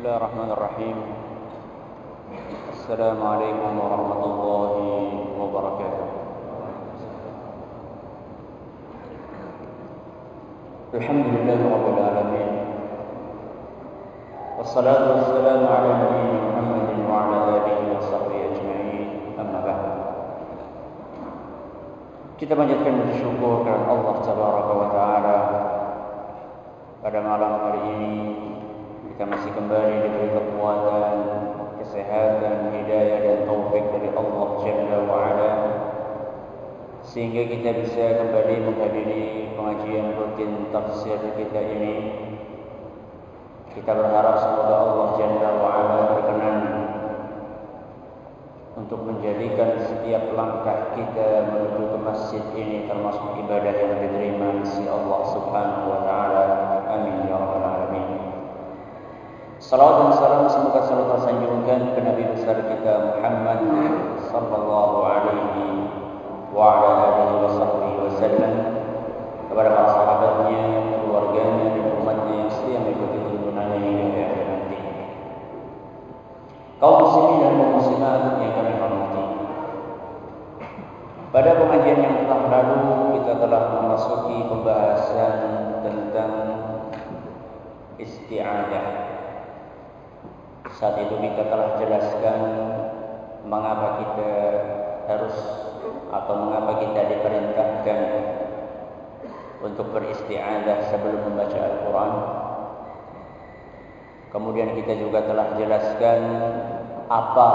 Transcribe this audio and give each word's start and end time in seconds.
الله 0.00 0.16
الرحمن 0.16 0.50
الرحيم 0.56 0.96
السلام 2.72 3.18
عليكم 3.20 3.72
ورحمة 3.84 4.22
الله 4.32 4.72
وبركاته 5.36 6.06
الحمد 10.96 11.26
لله 11.36 11.60
رب 11.68 11.86
العالمين 11.92 12.50
والصلاة 14.56 15.04
والسلام 15.12 15.60
على 15.68 15.90
نبينا 15.92 16.38
محمد 16.48 16.88
وعلى 17.04 17.36
آله 17.60 17.78
وصحبه 18.00 18.36
أجمعين 18.56 19.08
أما 19.36 19.58
بعد 19.68 19.84
kita 22.40 22.56
panjatkan 22.56 23.04
puji 23.04 23.20
syukur 23.20 23.68
kepada 23.68 23.84
Allah 23.84 24.16
Tabaraka 24.24 24.72
wa 24.72 24.88
Taala 24.96 25.38
pada 27.04 27.18
malam 27.20 27.52
hari 27.68 27.84
ini. 28.00 28.29
Kita 29.20 29.36
masih 29.36 29.52
kembali 29.52 30.00
diberi 30.00 30.32
kekuatan, 30.32 31.16
kesehatan, 31.76 32.72
hidayah 32.72 33.20
dan 33.20 33.38
taufik 33.44 33.84
dari 33.92 34.08
Allah 34.16 34.48
Jalla 34.64 34.98
wa 35.04 35.16
Ala 35.28 35.52
sehingga 37.04 37.44
kita 37.52 37.84
bisa 37.84 38.16
kembali 38.16 38.64
menghadiri 38.64 39.52
pengajian 39.60 40.16
rutin 40.16 40.72
tafsir 40.72 41.20
kita 41.36 41.60
ini. 41.60 41.96
Kita 43.76 43.92
berharap 43.92 44.40
semoga 44.40 44.88
Allah 44.88 45.08
Jalla 45.20 45.50
wa 45.52 45.68
Ala 45.68 45.98
berkenan 46.16 46.58
untuk 48.72 49.04
menjadikan 49.04 49.84
setiap 49.84 50.32
langkah 50.32 50.96
kita 50.96 51.44
menuju 51.44 51.92
ke 51.92 51.98
masjid 52.08 52.44
ini 52.56 52.88
termasuk 52.88 53.36
ibadah 53.36 53.74
yang 53.84 54.00
diterima 54.00 54.56
di 54.56 54.64
sisi 54.64 54.88
Allah 54.88 55.20
Subhanahu 55.28 55.92
wa 55.92 56.00
taala. 56.08 56.44
Amin 56.88 57.28
ya 57.28 57.36
rabbal 57.36 57.60
alamin. 57.60 57.69
Salawat 59.70 60.02
dan 60.02 60.10
salam 60.18 60.50
semoga 60.50 60.82
selalu 60.82 61.14
tersanjungkan 61.14 61.94
ke 61.94 62.00
Nabi 62.02 62.26
besar 62.34 62.58
kita 62.58 63.14
Muhammad 63.14 63.62
sallallahu 64.26 65.06
alaihi 65.06 65.86
wa 66.50 66.74
ala 66.74 66.90
alihi 67.06 67.38
wa 67.38 67.50
sahbihi 67.54 67.94
wasallam 68.02 68.54
kepada 69.46 69.70
para 69.70 69.86
sahabatnya, 69.94 70.62
keluarganya 70.98 71.66
dan 71.70 71.86
umatnya 72.02 72.34
yang 72.34 72.50
setia 72.50 72.82
mengikuti 72.82 73.18
tuntunannya 73.22 73.78
hingga 73.78 74.22
akhir 74.26 74.44
nanti. 74.50 74.78
Kaum 76.82 76.96
muslimin 77.06 77.38
dan 77.38 77.52
kaum 77.54 77.70
muslimat 77.78 78.22
yang 78.42 78.52
kami 78.58 78.72
hormati. 78.74 79.24
Pada 81.30 81.50
pengajian 81.62 81.98
yang 82.02 82.14
telah 82.26 82.42
lalu 82.50 82.82
kita 83.22 83.32
telah 83.38 83.62
memasuki 83.78 84.36
pembahasan 84.50 85.34
tentang 85.86 86.32
isti'adah 88.02 89.09
saat 90.80 90.96
itu 90.96 91.12
kita 91.20 91.44
telah 91.52 91.76
jelaskan 91.76 92.38
mengapa 93.44 94.00
kita 94.00 94.32
harus 95.12 95.36
atau 96.08 96.34
mengapa 96.40 96.80
kita 96.80 97.00
diperintahkan 97.04 98.00
untuk 99.60 99.92
beristi'adah 99.92 100.88
sebelum 100.88 101.20
membaca 101.28 101.58
Al-Quran. 101.60 102.12
Kemudian 104.32 104.72
kita 104.72 104.96
juga 104.96 105.28
telah 105.28 105.52
jelaskan 105.60 106.20
apa 107.12 107.48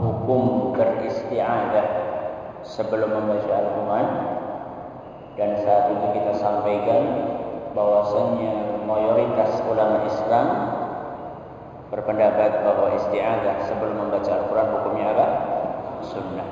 hukum 0.00 0.72
beristi'adah 0.72 1.86
sebelum 2.64 3.20
membaca 3.20 3.52
Al-Quran. 3.52 4.06
Dan 5.36 5.60
saat 5.60 5.92
itu 5.92 6.06
kita 6.16 6.32
sampaikan 6.40 7.02
bahwasanya 7.76 8.80
mayoritas 8.88 9.60
ulama 9.68 10.08
Islam 10.08 10.63
berpendapat 11.94 12.66
bahwa 12.66 12.90
isti'adah 12.98 13.70
sebelum 13.70 13.94
membaca 13.94 14.26
Al-Quran 14.26 14.68
hukumnya 14.74 15.06
apa? 15.14 15.26
Sunnah. 16.02 16.50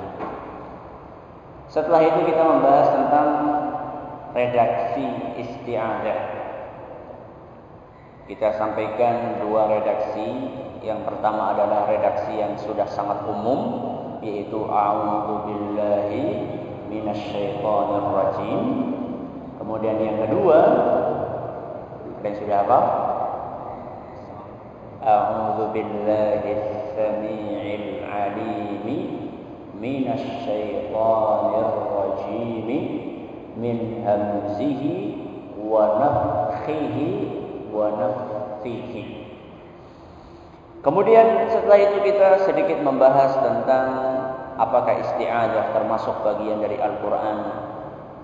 Setelah 1.67 2.07
itu 2.07 2.31
kita 2.31 2.43
membahas 2.47 2.89
tentang 2.95 3.29
redaksi 4.39 5.07
isti'adah. 5.43 6.21
Kita 8.31 8.55
sampaikan 8.55 9.43
dua 9.43 9.67
redaksi. 9.67 10.63
Yang 10.83 11.07
pertama 11.07 11.55
adalah 11.55 11.91
redaksi 11.91 12.39
yang 12.39 12.59
sudah 12.59 12.87
sangat 12.87 13.23
umum 13.27 13.91
yaitu 14.23 14.67
a'udzu 14.67 15.35
billahi 15.47 16.23
minasyaitonir 16.87 18.07
rajim. 18.15 18.63
Kemudian 19.59 19.99
yang 19.99 20.19
kedua 20.27 20.59
dan 22.23 22.33
sudah 22.39 22.57
apa? 22.67 22.79
أعوذ 25.08 25.60
بالله 25.74 26.42
السميع 26.60 27.64
العليم 27.82 28.88
من 29.82 30.04
الشيطان 30.18 31.52
الرجيم 31.66 32.70
من 33.58 33.78
همزه 34.06 34.84
ونفخه 35.62 36.98
ونفثه 37.74 38.96
Kemudian 40.78 41.52
setelah 41.52 41.84
itu 41.84 42.00
kita 42.00 42.48
sedikit 42.48 42.80
membahas 42.80 43.36
tentang 43.44 43.88
apakah 44.56 45.04
isti'adah 45.04 45.76
termasuk 45.76 46.16
bagian 46.24 46.64
dari 46.64 46.80
Al-Quran 46.80 47.38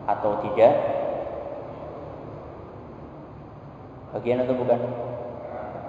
atau 0.08 0.40
tidak. 0.48 0.74
Bagian 4.16 4.48
atau 4.48 4.56
bukan? 4.56 4.80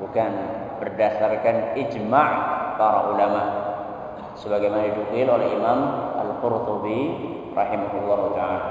Bukan 0.03 0.31
berdasarkan 0.80 1.76
ijma' 1.78 2.30
para 2.80 3.00
ulama 3.12 3.44
sebagaimana 4.40 4.88
dinukil 4.88 5.28
oleh 5.28 5.52
Imam 5.52 5.80
Al-Qurtubi 6.16 7.00
rahimahullah 7.52 8.22
taala. 8.40 8.70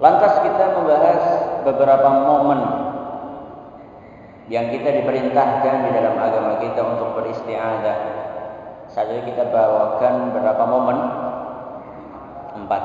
Lantas 0.00 0.34
kita 0.42 0.64
membahas 0.74 1.22
beberapa 1.62 2.08
momen 2.08 2.60
yang 4.50 4.66
kita 4.74 4.90
diperintahkan 4.90 5.74
di 5.86 5.90
dalam 5.94 6.18
agama 6.18 6.58
kita 6.58 6.80
untuk 6.82 7.22
beristiadah. 7.22 7.98
Saja 8.90 9.22
kita 9.22 9.46
bawakan 9.54 10.34
beberapa 10.34 10.64
momen? 10.66 10.98
Empat. 12.58 12.82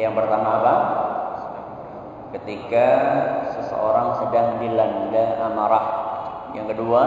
Yang 0.00 0.24
pertama 0.24 0.48
apa? 0.64 0.74
Ketika 2.32 2.86
seseorang 3.52 4.16
sedang 4.24 4.56
dilanda 4.56 5.36
amarah 5.44 6.01
yang 6.52 6.66
kedua, 6.68 7.02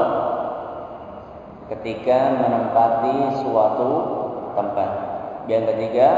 ketika 1.70 2.18
menempati 2.38 3.42
suatu 3.42 3.92
tempat. 4.58 4.90
Yang 5.46 5.64
ketiga, 5.74 6.10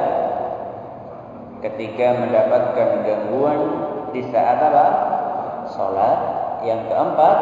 ketika 1.60 2.08
mendapatkan 2.24 2.90
gangguan 3.04 3.60
di 4.16 4.22
saat 4.32 4.60
apa? 4.64 4.88
Salat. 5.68 6.20
Yang 6.64 6.90
keempat, 6.90 7.38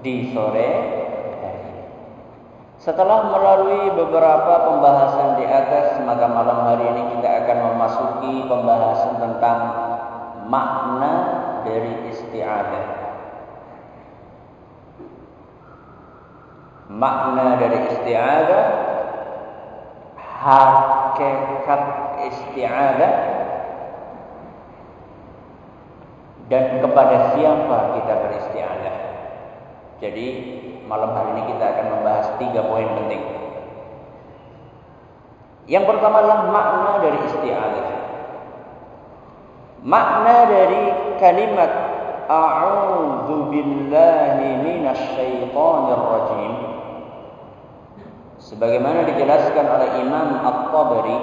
di 0.00 0.32
sore. 0.32 0.72
Setelah 2.76 3.34
melalui 3.34 3.90
beberapa 3.98 4.70
pembahasan 4.70 5.42
di 5.42 5.44
atas, 5.48 5.98
maka 6.06 6.30
malam 6.30 6.70
hari 6.70 6.86
ini 6.94 7.18
kita 7.18 7.42
akan 7.42 7.58
memasuki 7.74 8.46
pembahasan 8.46 9.18
tentang 9.18 9.58
makna 10.46 11.14
dari 11.66 12.06
isti'adah. 12.14 12.95
Makna 16.86 17.58
dari 17.58 17.78
isti'adah 17.90 18.64
hakikat 20.46 21.82
isti'adah 22.30 23.12
dan 26.46 26.64
kepada 26.78 27.34
siapa 27.34 27.78
kita 27.98 28.14
beristi'adah. 28.22 28.96
Jadi 29.98 30.26
malam 30.86 31.10
hari 31.16 31.30
ini 31.34 31.42
kita 31.50 31.64
akan 31.66 31.86
membahas 31.98 32.26
tiga 32.38 32.62
poin 32.62 32.86
penting. 33.02 33.22
Yang 35.66 35.84
pertama 35.90 36.22
adalah 36.22 36.46
makna 36.46 36.92
dari 37.02 37.18
isti'adah. 37.26 37.88
Makna 39.82 40.36
dari 40.46 40.82
kalimat 41.18 41.70
a'udzu 42.26 43.50
billahi 43.50 44.46
minasyaitonir 44.62 46.02
rajim. 46.02 46.52
Sebagaimana 48.42 49.06
dijelaskan 49.10 49.66
oleh 49.66 49.90
Imam 50.06 50.28
At-Tabari 50.44 51.18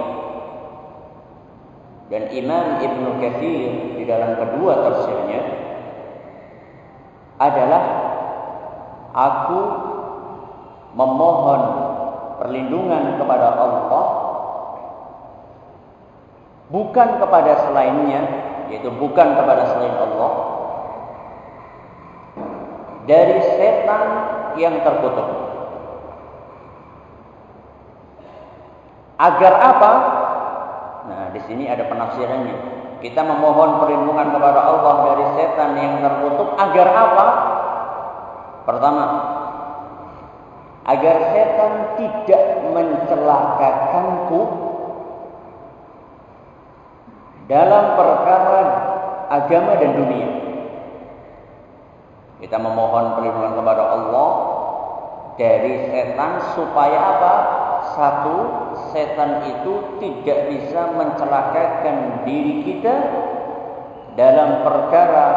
dan 2.11 2.23
Imam 2.35 2.83
Ibnu 2.83 3.09
Katsir 3.23 3.71
di 3.95 4.03
dalam 4.03 4.35
kedua 4.35 4.73
tafsirnya 4.83 5.41
adalah 7.39 7.83
aku 9.13 9.61
memohon 10.93 11.61
perlindungan 12.43 13.17
kepada 13.17 13.47
Allah 13.55 14.07
bukan 16.69 17.09
kepada 17.21 17.51
selainnya 17.69 18.21
yaitu 18.69 18.89
bukan 18.93 19.37
kepada 19.37 19.63
selain 19.73 19.95
Allah 19.97 20.52
dari 23.03 23.39
setan 23.59 24.03
yang 24.55 24.79
terkutuk. 24.83 25.29
Agar 29.19 29.53
apa? 29.55 29.91
Nah, 31.07 31.25
di 31.31 31.41
sini 31.47 31.67
ada 31.69 31.87
penafsirannya. 31.87 32.55
Kita 33.03 33.19
memohon 33.19 33.83
perlindungan 33.83 34.31
kepada 34.31 34.59
Allah 34.63 34.95
dari 35.11 35.25
setan 35.35 35.75
yang 35.75 35.99
terkutuk 35.99 36.55
agar 36.55 36.87
apa? 36.91 37.25
Pertama, 38.63 39.05
agar 40.87 41.15
setan 41.35 41.73
tidak 41.99 42.43
mencelakakanku 42.71 44.41
dalam 47.51 47.85
perkara 47.99 48.61
agama 49.27 49.75
dan 49.75 49.91
dunia. 49.99 50.32
Kita 52.53 52.61
memohon 52.61 53.17
perlindungan 53.17 53.57
kepada 53.57 53.81
Allah 53.97 54.29
dari 55.41 55.89
setan 55.89 56.37
supaya 56.53 56.99
apa? 57.01 57.35
Satu, 57.97 58.37
setan 58.93 59.41
itu 59.49 59.97
tidak 59.97 60.53
bisa 60.53 60.93
mencelakakan 60.93 62.21
diri 62.29 62.61
kita 62.61 62.93
dalam 64.13 64.61
perkara 64.61 65.27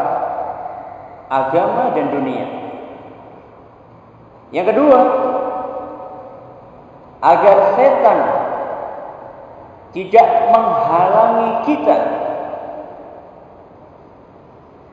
agama 1.33 1.97
dan 1.97 2.21
dunia. 2.21 2.47
Yang 4.53 4.77
kedua, 4.77 5.01
agar 7.25 7.57
setan 7.81 8.19
tidak 9.97 10.29
menghalangi 10.53 11.51
kita 11.65 11.99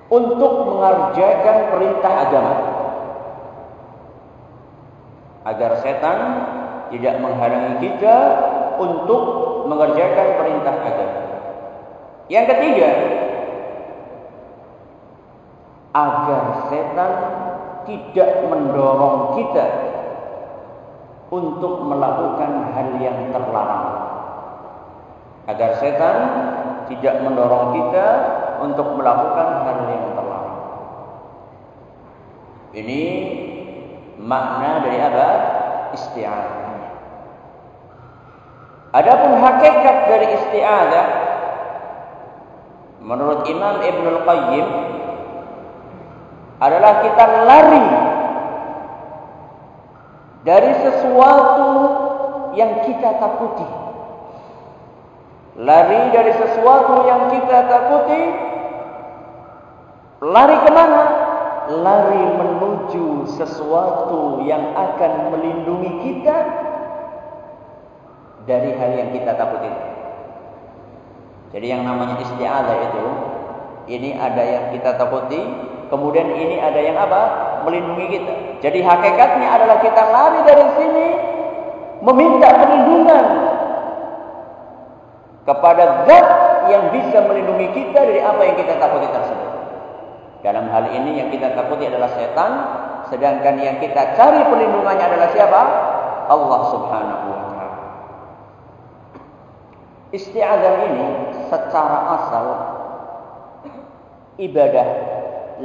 untuk 0.07 0.62
mengerjakan 0.83 1.57
perintah 1.71 2.13
agama. 2.27 2.55
Agar 5.43 5.71
setan 5.79 6.19
tidak 6.91 7.15
menghalangi 7.23 7.79
kita 7.83 8.15
untuk 8.79 9.23
mengerjakan 9.67 10.27
perintah 10.39 10.75
agama. 10.75 11.21
Yang 12.31 12.45
ketiga, 12.55 12.89
agar 15.93 16.43
setan 16.71 17.11
tidak 17.83 18.29
mendorong 18.47 19.35
kita 19.35 19.65
untuk 21.27 21.83
melakukan 21.83 22.71
hal 22.71 22.89
yang 23.03 23.31
terlarang. 23.35 23.87
Agar 25.43 25.75
setan 25.83 26.17
tidak 26.87 27.19
mendorong 27.19 27.75
kita 27.75 28.07
untuk 28.63 28.95
melakukan 28.95 29.47
hal 29.67 29.79
yang 29.91 30.03
terlarang. 30.15 30.22
Ini 32.73 33.01
makna 34.17 34.81
dari 34.81 34.97
apa? 34.97 35.27
Isti'adah. 35.93 36.63
Adapun 38.93 39.41
hakikat 39.41 39.97
dari 40.05 40.27
isti'adah 40.37 41.05
menurut 43.01 43.41
Imam 43.49 43.81
Ibn 43.81 44.05
Al-Qayyim 44.05 44.67
adalah 46.61 46.93
kita 47.01 47.25
lari 47.49 47.87
dari 50.45 50.71
sesuatu 50.77 51.69
yang 52.53 52.85
kita 52.85 53.17
takuti. 53.17 53.69
Lari 55.57 56.13
dari 56.13 56.33
sesuatu 56.37 57.05
yang 57.05 57.33
kita 57.33 57.57
takuti. 57.69 58.21
Lari 60.21 60.57
kemana? 60.69 61.22
Lari 61.63 62.23
menuju 62.35 63.23
sesuatu 63.39 64.43
yang 64.43 64.75
akan 64.75 65.31
melindungi 65.31 65.91
kita 66.03 66.37
dari 68.43 68.75
hal 68.75 68.91
yang 68.99 69.09
kita 69.15 69.31
takuti. 69.39 69.71
Jadi 71.55 71.65
yang 71.69 71.87
namanya 71.87 72.19
isti'adzah 72.19 72.77
itu 72.91 73.05
ini 73.87 74.15
ada 74.17 74.43
yang 74.43 74.65
kita 74.75 74.97
takuti, 74.99 75.39
kemudian 75.87 76.27
ini 76.33 76.59
ada 76.59 76.79
yang 76.81 76.97
apa? 76.99 77.53
melindungi 77.63 78.19
kita. 78.19 78.33
Jadi 78.59 78.83
hakikatnya 78.83 79.47
adalah 79.47 79.79
kita 79.79 80.03
lari 80.11 80.39
dari 80.43 80.65
sini 80.75 81.07
meminta 82.03 82.47
perlindungan 82.59 83.25
kepada 85.47 86.03
zat 86.03 86.27
yang 86.67 86.91
bisa 86.91 87.23
melindungi 87.23 87.71
kita 87.71 87.99
dari 88.03 88.19
apa 88.19 88.41
yang 88.43 88.55
kita 88.59 88.75
takuti 88.79 89.07
tersebut. 89.11 89.52
Dalam 90.43 90.67
hal 90.67 90.91
ini 90.91 91.23
yang 91.23 91.31
kita 91.31 91.55
takuti 91.55 91.87
adalah 91.87 92.11
setan, 92.11 92.51
sedangkan 93.07 93.55
yang 93.63 93.79
kita 93.79 94.11
cari 94.19 94.43
perlindungannya 94.43 95.05
adalah 95.07 95.29
siapa? 95.31 95.61
Allah 96.27 96.61
Subhanahu 96.67 97.25
wa 97.31 97.39
Isti'adzah 100.13 100.75
ini 100.93 101.07
secara 101.49 101.97
asal 102.13 102.45
ibadah 104.37 104.87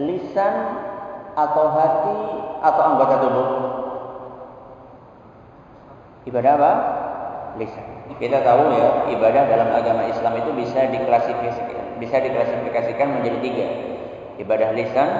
lisan 0.00 0.54
atau 1.36 1.64
hati 1.68 2.18
atau 2.64 2.82
anggota 2.86 3.14
tubuh. 3.20 3.48
Ibadah 6.32 6.52
apa? 6.56 6.72
Lisan. 7.60 7.84
Kita 8.16 8.40
tahu 8.40 8.72
ya, 8.72 8.88
ibadah 9.12 9.52
dalam 9.52 9.68
agama 9.68 10.08
Islam 10.08 10.40
itu 10.40 10.50
bisa 10.56 10.86
diklasifikasikan, 10.96 12.00
bisa 12.00 12.16
diklasifikasikan 12.16 13.20
menjadi 13.20 13.38
tiga. 13.44 13.66
Ibadah 14.38 14.70
lisan, 14.78 15.10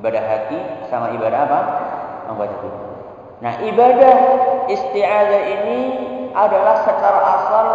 ibadah 0.00 0.22
hati, 0.24 0.58
sama 0.88 1.12
ibadah 1.12 1.40
apa? 1.44 1.60
Anggota 2.32 2.54
tubuh. 2.64 2.84
Nah, 3.38 3.54
ibadah 3.62 4.16
isti'adzah 4.66 5.42
ini 5.46 5.80
adalah 6.34 6.82
secara 6.82 7.20
asal 7.38 7.66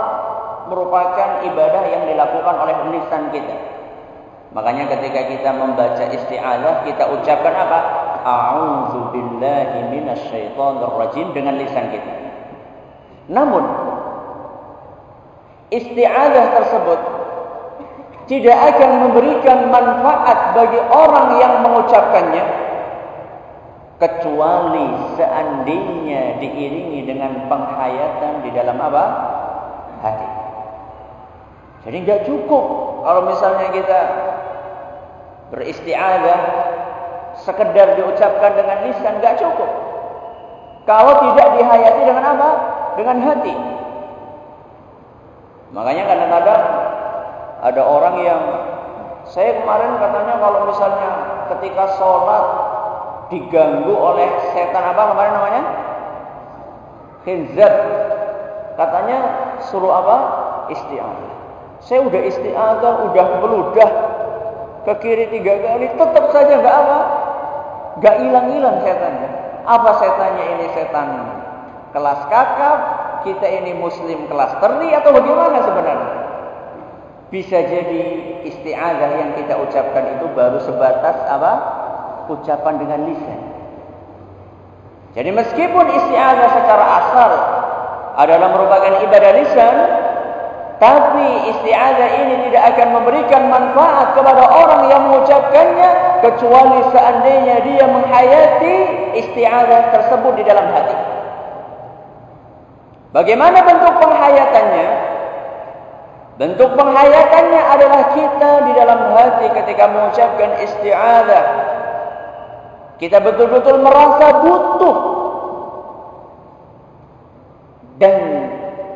merupakan 0.68 1.46
ibadah 1.48 1.84
yang 1.88 2.04
dilakukan 2.10 2.56
oleh 2.58 2.76
lisan 2.92 3.32
kita. 3.32 3.56
Makanya 4.54 4.86
ketika 4.98 5.22
kita 5.30 5.50
membaca 5.56 6.04
isti'adah 6.14 6.86
kita 6.86 7.04
ucapkan 7.10 7.54
apa? 7.54 7.80
A'udzu 8.24 9.12
billahi 9.12 9.90
minasyaitonir 9.90 10.94
rajim 10.94 11.28
dengan 11.34 11.58
lisan 11.58 11.90
kita. 11.90 12.14
Namun 13.32 13.64
isti'adah 15.74 16.46
tersebut 16.60 17.00
tidak 18.28 18.58
akan 18.76 18.92
memberikan 19.08 19.68
manfaat 19.68 20.56
bagi 20.56 20.80
orang 20.80 21.28
yang 21.44 21.54
mengucapkannya 21.60 22.46
kecuali 24.00 24.88
seandainya 25.16 26.40
diiringi 26.40 27.08
dengan 27.08 27.48
penghayatan 27.52 28.44
di 28.44 28.50
dalam 28.56 28.80
apa? 28.80 29.06
hati. 30.04 30.30
Jadi 31.88 31.96
nggak 32.04 32.22
cukup 32.28 32.64
kalau 33.08 33.22
misalnya 33.28 33.72
kita 33.72 34.00
beristiadah 35.56 36.40
sekedar 37.40 37.96
diucapkan 37.96 38.52
dengan 38.56 38.88
lisan 38.88 39.20
nggak 39.24 39.40
cukup. 39.40 39.72
Kalau 40.84 41.32
tidak 41.32 41.48
dihayati 41.56 42.02
dengan 42.04 42.26
apa? 42.36 42.50
Dengan 43.00 43.18
hati. 43.24 43.56
Makanya 45.72 46.04
kadang-kadang 46.06 46.62
ada 47.64 47.80
orang 47.80 48.16
yang 48.28 48.44
saya 49.24 49.56
kemarin 49.64 49.96
katanya 49.96 50.36
kalau 50.36 50.68
misalnya 50.68 51.10
ketika 51.56 51.96
sholat 51.96 52.46
diganggu 53.32 53.96
oleh 53.96 54.28
setan 54.52 54.84
apa 54.84 55.16
kemarin 55.16 55.34
namanya? 55.40 55.64
Khinzab. 57.24 57.74
Katanya 58.76 59.18
suruh 59.72 59.96
apa? 59.96 60.18
Isti'adah. 60.76 61.32
Saya 61.80 62.04
udah 62.04 62.22
isti'adah, 62.28 62.94
udah 63.12 63.26
meludah 63.40 63.90
ke 64.84 64.94
kiri 65.00 65.32
tiga 65.32 65.56
kali, 65.64 65.88
tetap 65.88 66.26
saja 66.36 66.60
nggak 66.60 66.76
apa? 66.84 67.00
Nggak 68.04 68.16
hilang-hilang 68.28 68.78
setannya. 68.84 69.30
Apa 69.64 69.90
setannya 70.04 70.46
ini 70.60 70.66
setan 70.76 71.08
kelas 71.96 72.22
kakap? 72.28 72.80
Kita 73.24 73.48
ini 73.48 73.72
muslim 73.72 74.28
kelas 74.28 74.60
teri 74.60 74.92
atau 74.92 75.16
bagaimana 75.16 75.64
sebenarnya? 75.64 76.23
Bisa 77.34 77.66
jadi 77.66 78.04
isti'adah 78.46 79.10
yang 79.18 79.34
kita 79.34 79.58
ucapkan 79.58 80.22
itu 80.22 80.30
baru 80.38 80.62
sebatas 80.62 81.18
apa? 81.26 81.82
ucapan 82.30 82.80
dengan 82.80 83.04
lisan. 83.10 83.40
Jadi 85.12 85.28
meskipun 85.34 85.86
isti'adzah 85.92 86.50
secara 86.56 86.86
asal 87.04 87.32
adalah 88.16 88.48
merupakan 88.54 89.02
ibadah 89.04 89.32
lisan, 89.44 89.76
tapi 90.80 91.52
isti'adzah 91.52 92.10
ini 92.22 92.48
tidak 92.48 92.64
akan 92.78 92.88
memberikan 93.02 93.52
manfaat 93.52 94.16
kepada 94.16 94.44
orang 94.48 94.82
yang 94.88 95.02
mengucapkannya 95.10 95.90
kecuali 96.24 96.80
seandainya 96.96 97.56
dia 97.66 97.86
menghayati 97.92 98.76
isti'adzah 99.20 99.90
tersebut 99.90 100.34
di 100.40 100.44
dalam 100.48 100.70
hati. 100.72 100.98
Bagaimana 103.12 103.58
bentuk 103.68 103.94
penghayatannya? 104.00 105.13
Bentuk 106.34 106.74
penghayatannya 106.74 107.62
adalah 107.78 108.02
kita 108.18 108.52
di 108.66 108.72
dalam 108.74 109.00
hati 109.14 109.54
ketika 109.54 109.86
mengucapkan 109.86 110.58
isti'adzah 110.66 111.46
Kita 112.98 113.22
betul-betul 113.22 113.86
merasa 113.86 114.42
butuh 114.42 114.98
dan 118.02 118.16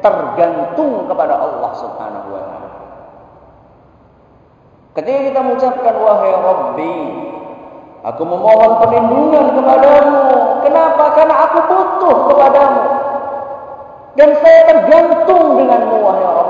tergantung 0.02 1.06
kepada 1.06 1.34
Allah 1.38 1.72
Subhanahu 1.78 2.28
wa 2.34 2.42
taala. 2.42 2.70
Ketika 4.98 5.20
kita 5.30 5.40
mengucapkan 5.46 5.96
wahai 6.02 6.34
Rabbi, 6.34 6.98
aku 8.02 8.24
memohon 8.26 8.72
perlindungan 8.82 9.46
kepadamu. 9.54 10.26
Kenapa? 10.66 11.04
Karena 11.14 11.36
aku 11.46 11.60
butuh 11.70 12.16
kepadamu. 12.34 12.84
Dan 14.18 14.30
saya 14.42 14.62
tergantung 14.66 15.62
denganmu 15.62 15.98
wahai 16.02 16.26
Rabbi. 16.26 16.47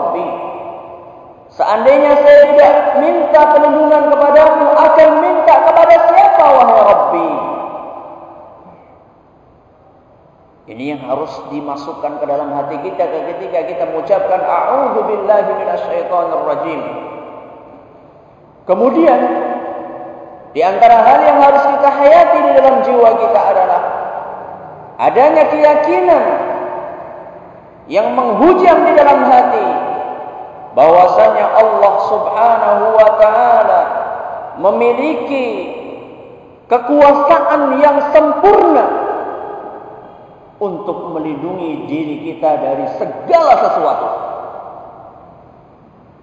Seandainya 1.57 2.13
saya 2.21 2.53
tidak 2.53 2.73
minta 3.01 3.41
perlindungan 3.49 4.13
kepadamu, 4.13 4.77
akan 4.77 5.09
minta 5.25 5.55
kepada 5.65 5.95
siapa 6.05 6.45
wahai 6.53 6.81
Rabbi? 6.85 7.29
Ini 10.67 10.83
yang 10.93 11.01
harus 11.09 11.33
dimasukkan 11.49 12.21
ke 12.21 12.25
dalam 12.29 12.53
hati 12.53 12.77
kita 12.85 13.09
ketika 13.09 13.59
kita 13.73 13.83
mengucapkan 13.89 14.37
a'udzu 14.45 15.01
billahi 15.09 15.51
minasyaitonir 15.57 16.43
rajim. 16.45 16.81
Kemudian 18.69 19.19
di 20.53 20.61
antara 20.61 21.01
hal 21.09 21.19
yang 21.25 21.39
harus 21.41 21.63
kita 21.73 21.89
hayati 21.89 22.37
di 22.37 22.51
dalam 22.53 22.75
jiwa 22.85 23.09
kita 23.17 23.41
adalah 23.41 23.81
adanya 25.01 25.43
keyakinan 25.49 26.23
yang 27.89 28.13
menghujam 28.13 28.77
di 28.85 28.93
dalam 28.93 29.25
hati 29.25 29.67
bahwasanya 30.77 31.57
Allah 31.57 31.93
Subhanahu 32.05 32.83
wa 32.93 33.09
taala 33.17 33.81
memiliki 34.61 35.73
kekuasaan 36.69 37.81
yang 37.81 37.97
sempurna 38.13 38.85
untuk 40.61 41.17
melindungi 41.17 41.89
diri 41.89 42.15
kita 42.29 42.61
dari 42.61 42.85
segala 43.01 43.53
sesuatu. 43.57 44.09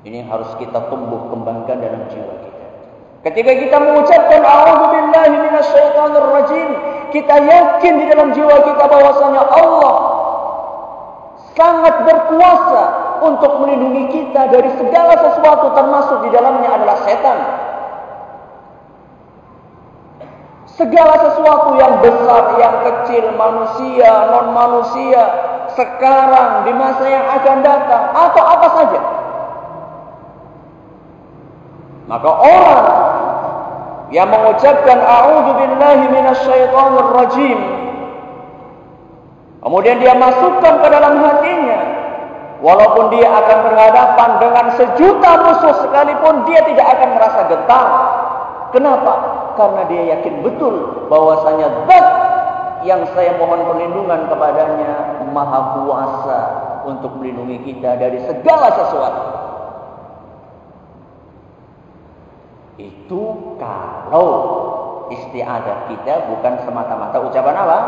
Ini 0.06 0.22
harus 0.30 0.54
kita 0.62 0.86
tumbuh 0.86 1.34
kembangkan 1.34 1.80
dalam 1.82 2.06
jiwa 2.12 2.34
kita. 2.46 2.66
Ketika 3.26 3.52
kita 3.58 3.76
mengucapkan 3.82 4.42
a'udzubillahi 4.44 5.34
minasyaitonir 5.48 6.28
rajim, 6.30 6.70
kita 7.10 7.36
yakin 7.42 7.92
di 7.98 8.04
dalam 8.06 8.28
jiwa 8.36 8.56
kita 8.68 8.84
bahwasanya 8.86 9.42
Allah 9.48 9.96
sangat 11.56 11.94
berkuasa 12.04 13.03
untuk 13.22 13.62
melindungi 13.62 14.10
kita 14.10 14.50
dari 14.50 14.70
segala 14.80 15.14
sesuatu 15.18 15.70
termasuk 15.76 16.18
di 16.26 16.30
dalamnya 16.34 16.70
adalah 16.74 16.96
setan. 17.06 17.38
Segala 20.74 21.14
sesuatu 21.22 21.78
yang 21.78 22.02
besar, 22.02 22.58
yang 22.58 22.76
kecil, 22.82 23.30
manusia, 23.38 24.10
non 24.34 24.50
manusia, 24.50 25.22
sekarang, 25.78 26.66
di 26.66 26.72
masa 26.74 27.04
yang 27.06 27.26
akan 27.30 27.58
datang, 27.62 28.02
atau 28.10 28.42
apa 28.42 28.68
saja. 28.82 29.00
Maka 32.10 32.30
orang 32.30 32.86
yang 34.12 34.28
mengucapkan 34.28 34.98
a'udzu 35.00 35.52
billahi 35.56 36.04
minasyaitonir 36.12 37.10
rajim 37.16 37.60
kemudian 39.64 39.96
dia 39.98 40.14
masukkan 40.14 40.74
ke 40.84 40.88
dalam 40.92 41.18
hatinya 41.18 41.80
walaupun 42.62 43.14
dia 43.14 43.26
akan 43.30 43.58
berhadapan 43.70 44.30
dengan 44.38 44.66
sejuta 44.78 45.30
musuh 45.42 45.74
sekalipun 45.82 46.46
dia 46.46 46.60
tidak 46.66 46.86
akan 46.98 47.08
merasa 47.18 47.40
gentar 47.50 47.86
kenapa 48.70 49.12
karena 49.54 49.82
dia 49.90 50.02
yakin 50.18 50.34
betul 50.42 51.06
bahwasanya 51.10 51.86
zat 51.86 52.06
yang 52.84 53.02
saya 53.16 53.32
mohon 53.40 53.64
perlindungan 53.64 54.28
kepadanya 54.28 55.24
maha 55.32 55.60
kuasa 55.80 56.40
untuk 56.84 57.16
melindungi 57.16 57.72
kita 57.72 57.96
dari 57.96 58.20
segala 58.28 58.68
sesuatu. 58.76 59.24
Itu 62.76 63.22
kalau 63.56 64.30
istiadat 65.08 65.88
kita 65.90 66.14
bukan 66.28 66.54
semata-mata 66.68 67.24
ucapan 67.24 67.56
apa? 67.56 67.78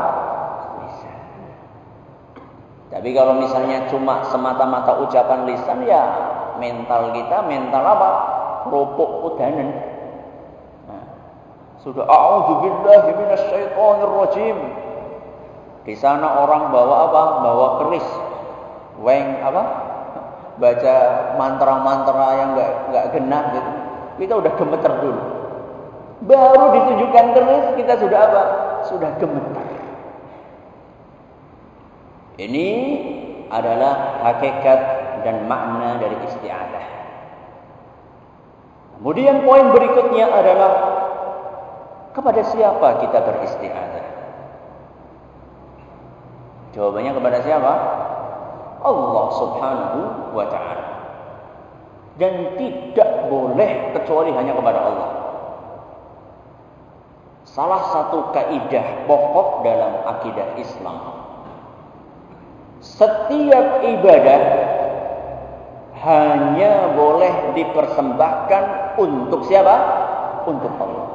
Tapi 2.86 3.10
kalau 3.10 3.34
misalnya 3.42 3.90
cuma 3.90 4.22
semata-mata 4.30 5.02
ucapan 5.02 5.42
lisan 5.50 5.82
ya 5.82 6.02
mental 6.62 7.10
kita 7.12 7.42
mental 7.46 7.82
apa? 7.82 8.10
Kerupuk 8.66 9.10
udanan. 9.32 9.70
Sudah 11.82 12.02
a'udzubillahi 12.02 13.10
minasyaitonir 13.14 14.10
rajim. 14.10 14.58
Di 15.86 15.94
sana 15.94 16.42
orang 16.42 16.74
bawa 16.74 16.94
apa? 17.10 17.22
Bawa 17.46 17.66
keris. 17.82 18.08
Weng 18.98 19.38
apa? 19.38 19.62
Baca 20.58 20.94
mantra-mantra 21.38 22.26
yang 22.42 22.50
enggak 22.58 22.70
enggak 22.90 23.04
genah 23.14 23.44
gitu. 23.54 23.70
Kita 24.18 24.32
udah 24.40 24.52
gemeter 24.58 24.92
dulu. 24.98 25.22
Baru 26.26 26.64
ditunjukkan 26.74 27.26
keris 27.38 27.66
kita 27.78 27.94
sudah 28.02 28.18
apa? 28.18 28.42
Sudah 28.90 29.10
gemeter. 29.22 29.55
Ini 32.36 32.68
adalah 33.48 34.20
hakikat 34.28 34.80
dan 35.24 35.48
makna 35.48 35.96
dari 35.96 36.16
isti'adah. 36.28 36.86
Kemudian 38.96 39.44
poin 39.44 39.72
berikutnya 39.72 40.28
adalah 40.28 40.72
kepada 42.16 42.40
siapa 42.48 43.04
kita 43.04 43.18
beristiadah? 43.20 44.06
Jawabannya 46.72 47.12
kepada 47.12 47.38
siapa? 47.44 47.72
Allah 48.80 49.26
Subhanahu 49.36 50.00
wa 50.32 50.46
taala. 50.48 50.86
Dan 52.16 52.56
tidak 52.56 53.28
boleh 53.28 53.92
kecuali 53.92 54.32
hanya 54.32 54.56
kepada 54.56 54.80
Allah. 54.80 55.10
Salah 57.44 57.82
satu 57.92 58.32
kaidah 58.32 59.04
pokok 59.04 59.64
dalam 59.64 59.92
akidah 60.04 60.56
Islam. 60.56 60.96
Setiap 62.80 63.66
ibadah 63.82 64.40
hanya 66.06 66.92
boleh 66.94 67.56
dipersembahkan 67.56 68.62
untuk 69.00 69.48
siapa? 69.48 69.76
Untuk 70.46 70.70
Allah. 70.78 71.06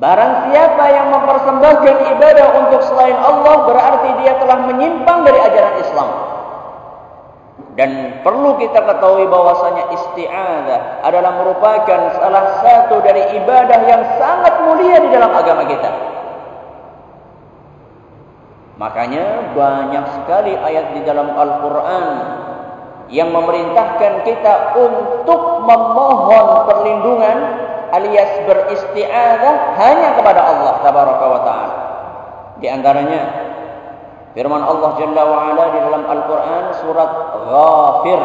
Barang 0.00 0.48
siapa 0.48 0.84
yang 0.88 1.12
mempersembahkan 1.12 1.96
ibadah 2.16 2.46
untuk 2.64 2.80
selain 2.88 3.20
Allah 3.20 3.68
berarti 3.68 4.10
dia 4.24 4.32
telah 4.40 4.58
menyimpang 4.64 5.28
dari 5.28 5.36
ajaran 5.36 5.76
Islam. 5.76 6.08
Dan 7.76 7.90
perlu 8.24 8.56
kita 8.56 8.80
ketahui 8.80 9.28
bahwasanya 9.28 9.92
isti'adzah 9.92 11.04
adalah 11.04 11.44
merupakan 11.44 12.00
salah 12.16 12.44
satu 12.64 13.04
dari 13.04 13.36
ibadah 13.44 13.78
yang 13.84 14.02
sangat 14.16 14.54
mulia 14.64 15.04
di 15.04 15.08
dalam 15.12 15.36
agama 15.36 15.68
kita. 15.68 16.09
Makanya 18.80 19.52
banyak 19.52 20.04
sekali 20.16 20.56
ayat 20.56 20.96
di 20.96 21.04
dalam 21.04 21.36
Al-Quran 21.36 22.04
yang 23.12 23.28
memerintahkan 23.28 24.24
kita 24.24 24.72
untuk 24.72 25.68
memohon 25.68 26.64
perlindungan 26.64 27.38
alias 27.92 28.40
beristi'adzah 28.48 29.76
hanya 29.76 30.16
kepada 30.16 30.40
Allah 30.40 30.80
tabaraka 30.80 31.26
wa 31.28 31.40
taala. 31.44 31.76
Di 32.56 32.72
antaranya 32.72 33.20
firman 34.32 34.64
Allah 34.64 34.96
Jalla 34.96 35.28
wa 35.28 35.52
ala 35.52 35.64
di 35.76 35.78
dalam 35.84 36.02
Al-Qur'an 36.08 36.72
surat 36.80 37.36
Ghafir 37.36 38.20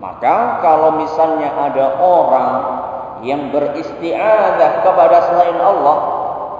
Maka 0.00 0.64
kalau 0.64 0.96
misalnya 0.96 1.52
ada 1.52 2.00
orang 2.00 2.50
yang 3.20 3.52
beristiadah 3.52 4.80
kepada 4.80 5.28
selain 5.28 5.60
Allah, 5.60 5.96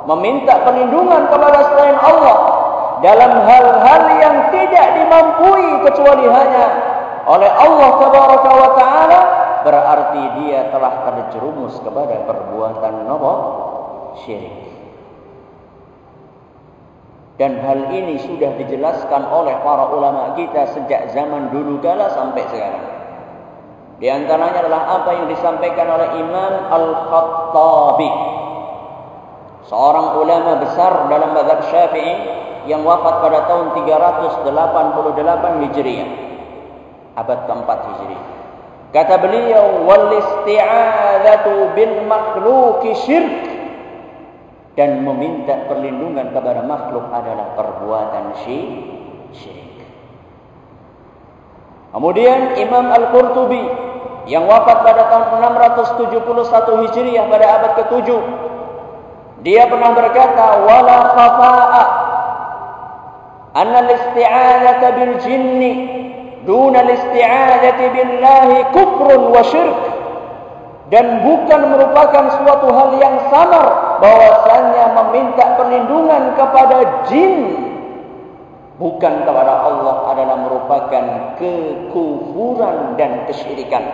meminta 0.04 0.60
perlindungan 0.68 1.32
kepada 1.32 1.64
selain 1.72 1.96
Allah 1.96 2.38
dalam 3.00 3.32
hal-hal 3.48 4.02
yang 4.20 4.36
tidak 4.52 4.86
dimampui 5.00 5.80
kecuali 5.88 6.28
hanya 6.28 6.89
oleh 7.30 7.46
Allah 7.46 7.90
Tabaraka 8.02 8.50
wa 8.50 8.70
taala, 8.74 9.20
berarti 9.62 10.22
dia 10.42 10.66
telah 10.74 11.06
terjerumus 11.06 11.78
kepada 11.78 12.26
perbuatan 12.26 13.06
nopo 13.06 13.34
syirik. 14.26 14.66
Dan 17.38 17.56
hal 17.62 17.88
ini 17.94 18.20
sudah 18.20 18.52
dijelaskan 18.60 19.30
oleh 19.32 19.56
para 19.64 19.88
ulama 19.94 20.36
kita 20.36 20.76
sejak 20.76 21.14
zaman 21.16 21.48
dulu 21.54 21.80
kala 21.80 22.12
sampai 22.12 22.44
sekarang. 22.52 22.86
Di 23.96 24.12
antaranya 24.12 24.60
adalah 24.64 25.00
apa 25.00 25.10
yang 25.12 25.26
disampaikan 25.28 25.88
oleh 25.88 26.20
Imam 26.20 26.52
Al-Khattabi. 26.68 28.10
Seorang 29.72 30.20
ulama 30.20 30.60
besar 30.60 31.08
dalam 31.08 31.32
mazhab 31.32 31.64
Syafi'i 31.68 32.12
yang 32.68 32.84
wafat 32.84 33.24
pada 33.24 33.48
tahun 33.48 33.72
388 33.76 35.64
Hijriah. 35.68 36.29
Abad 37.20 37.44
keempat 37.44 37.78
Hijriah. 37.84 38.24
Kata 38.90 39.20
beliau, 39.20 39.84
"Wal 39.84 40.08
isti'adzatu 40.18 41.76
bil 41.76 41.94
makhluqi 42.08 42.96
syirk." 43.04 43.50
dan 44.80 45.04
meminta 45.04 45.68
perlindungan 45.68 46.32
kepada 46.32 46.64
makhluk 46.64 47.04
adalah 47.12 47.52
perbuatan 47.52 48.32
syirik. 48.40 49.76
Kemudian 51.92 52.56
Imam 52.56 52.88
Al-Qurtubi 52.88 53.60
yang 54.30 54.48
wafat 54.48 54.80
pada 54.80 55.10
tahun 55.12 55.36
671 55.58 56.86
Hijriah 56.88 57.28
pada 57.28 57.46
abad 57.60 57.72
ke-7 57.82 58.08
dia 59.44 59.68
pernah 59.68 59.92
berkata 59.92 60.64
wala 60.64 60.98
khafa'a 61.12 61.84
anna 63.58 63.78
al-isti'adzata 63.84 64.88
bil 64.96 65.14
jinni 65.20 65.72
al-isti'adzati 66.48 67.84
billahi 67.92 68.56
kufrun 68.72 69.22
wa 69.28 69.42
syirk 69.44 69.80
dan 70.90 71.22
bukan 71.22 71.60
merupakan 71.70 72.24
suatu 72.42 72.68
hal 72.74 72.98
yang 72.98 73.16
samar 73.30 73.98
bahwasanya 74.02 74.84
meminta 74.98 75.54
perlindungan 75.54 76.34
kepada 76.34 77.06
jin 77.06 77.34
bukan 78.80 79.14
kepada 79.22 79.54
Allah 79.70 79.96
adalah 80.10 80.36
merupakan 80.40 81.04
kekufuran 81.38 82.96
dan 82.96 83.28
kesyirikan. 83.28 83.84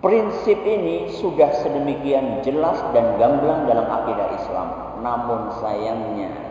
Prinsip 0.00 0.56
ini 0.64 1.12
sudah 1.20 1.52
sedemikian 1.60 2.40
jelas 2.40 2.80
dan 2.96 3.20
gamblang 3.20 3.68
dalam 3.68 3.84
akidah 3.84 4.32
Islam. 4.32 4.68
Namun 5.04 5.52
sayangnya 5.60 6.49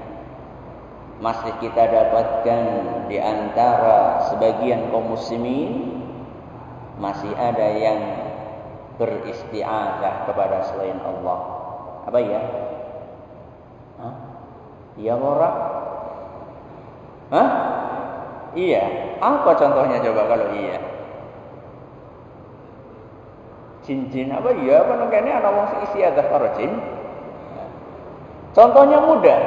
masih 1.20 1.52
kita 1.60 1.84
dapatkan 1.84 2.64
di 3.12 3.20
antara 3.20 4.24
sebagian 4.32 4.88
kaum 4.88 5.12
muslimin 5.12 6.00
masih 7.00 7.32
ada 7.36 7.68
yang 7.76 8.00
beristiadah 9.00 10.28
kepada 10.28 10.64
selain 10.72 11.00
Allah. 11.04 11.40
Apa 12.08 12.20
ya? 12.20 12.42
Hah? 14.00 14.16
Iya 15.00 15.14
orang? 15.16 15.58
Hah? 17.32 17.50
Iya. 18.56 18.84
Apa 19.20 19.56
contohnya 19.56 20.04
coba 20.04 20.22
kalau 20.28 20.48
iya? 20.56 20.80
Cincin 23.84 24.32
apa 24.32 24.52
iya? 24.60 24.84
Apa 24.84 25.00
nengkene 25.00 25.32
ana 25.32 25.50
wong 25.52 25.68
istiadah 25.88 26.26
karo 26.28 26.48
jin? 26.60 26.72
Contohnya 28.52 29.00
mudah. 29.04 29.40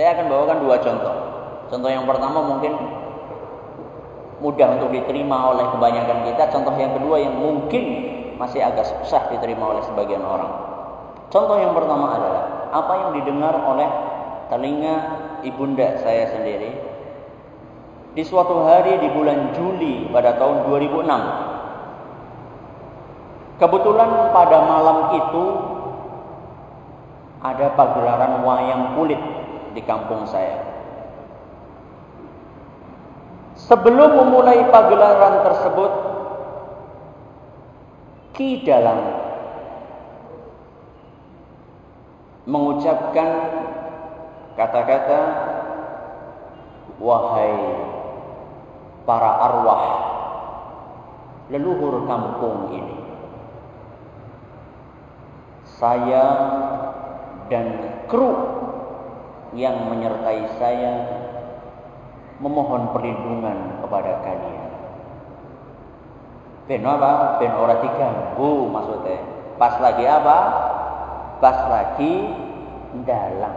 Saya 0.00 0.16
akan 0.16 0.32
bawakan 0.32 0.64
dua 0.64 0.80
contoh. 0.80 1.12
Contoh 1.68 1.92
yang 1.92 2.08
pertama 2.08 2.40
mungkin 2.40 2.72
mudah 4.40 4.80
untuk 4.80 4.96
diterima 4.96 5.52
oleh 5.52 5.68
kebanyakan 5.76 6.24
kita. 6.24 6.48
Contoh 6.48 6.72
yang 6.80 6.96
kedua 6.96 7.20
yang 7.20 7.36
mungkin 7.36 7.84
masih 8.40 8.64
agak 8.64 8.88
susah 8.88 9.28
diterima 9.28 9.76
oleh 9.76 9.84
sebagian 9.84 10.24
orang. 10.24 10.48
Contoh 11.28 11.60
yang 11.60 11.76
pertama 11.76 12.16
adalah 12.16 12.72
apa 12.72 12.92
yang 12.96 13.10
didengar 13.20 13.52
oleh 13.60 13.84
telinga 14.48 14.96
ibunda 15.44 16.00
saya 16.00 16.32
sendiri 16.32 16.80
di 18.16 18.24
suatu 18.24 18.64
hari 18.64 19.04
di 19.04 19.08
bulan 19.12 19.52
Juli 19.52 20.08
pada 20.08 20.32
tahun 20.40 20.64
2006. 20.64 23.60
Kebetulan 23.60 24.32
pada 24.32 24.64
malam 24.64 25.12
itu 25.12 25.44
ada 27.44 27.68
pagelaran 27.76 28.40
wayang 28.40 28.96
kulit 28.96 29.39
di 29.72 29.82
kampung 29.86 30.26
saya. 30.26 30.58
Sebelum 33.60 34.16
memulai 34.16 34.66
pagelaran 34.72 35.44
tersebut, 35.46 35.92
Ki 38.34 38.64
dalam 38.64 38.98
mengucapkan 42.48 43.30
kata-kata 44.56 45.20
wahai 46.96 47.56
para 49.04 49.30
arwah 49.44 49.84
leluhur 51.52 52.08
kampung 52.08 52.72
ini 52.72 52.96
saya 55.64 56.24
dan 57.48 57.66
kru 58.04 58.59
yang 59.54 59.90
menyertai 59.90 60.46
saya 60.62 60.94
memohon 62.38 62.94
perlindungan 62.94 63.82
kepada 63.82 64.22
kalian. 64.22 64.70
Ben 66.70 66.86
apa? 66.86 67.42
Ben 67.42 67.52
ora 67.58 67.82
diganggu 67.82 68.70
maksudnya. 68.70 69.18
Pas 69.58 69.74
lagi 69.82 70.06
apa? 70.06 70.38
Pas 71.42 71.58
lagi 71.66 72.14
dalam. 73.02 73.56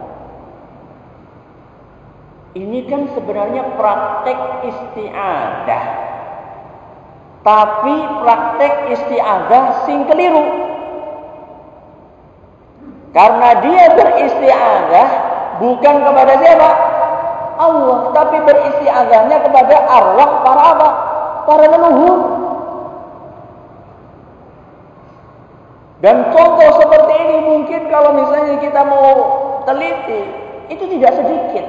Ini 2.54 2.86
kan 2.86 3.10
sebenarnya 3.14 3.78
praktek 3.78 4.38
istiadah. 4.66 5.84
Tapi 7.42 7.96
praktek 8.22 8.74
istiadah 8.94 9.64
sing 9.86 10.06
keliru. 10.10 10.46
Karena 13.14 13.62
dia 13.62 13.84
beristiadah 13.94 15.33
bukan 15.58 15.94
kepada 16.02 16.32
siapa? 16.42 16.70
Allah, 17.54 18.10
tapi 18.10 18.36
beristiazahnya 18.42 19.38
kepada 19.46 19.76
arwah 19.86 20.30
para 20.42 20.62
apa? 20.74 20.88
Para 21.46 21.64
leluhur. 21.70 22.18
Dan 26.02 26.34
contoh 26.34 26.70
seperti 26.84 27.14
ini 27.16 27.36
mungkin 27.40 27.80
kalau 27.88 28.12
misalnya 28.12 28.60
kita 28.60 28.82
mau 28.84 29.08
teliti, 29.64 30.20
itu 30.68 30.84
tidak 30.98 31.16
sedikit 31.16 31.66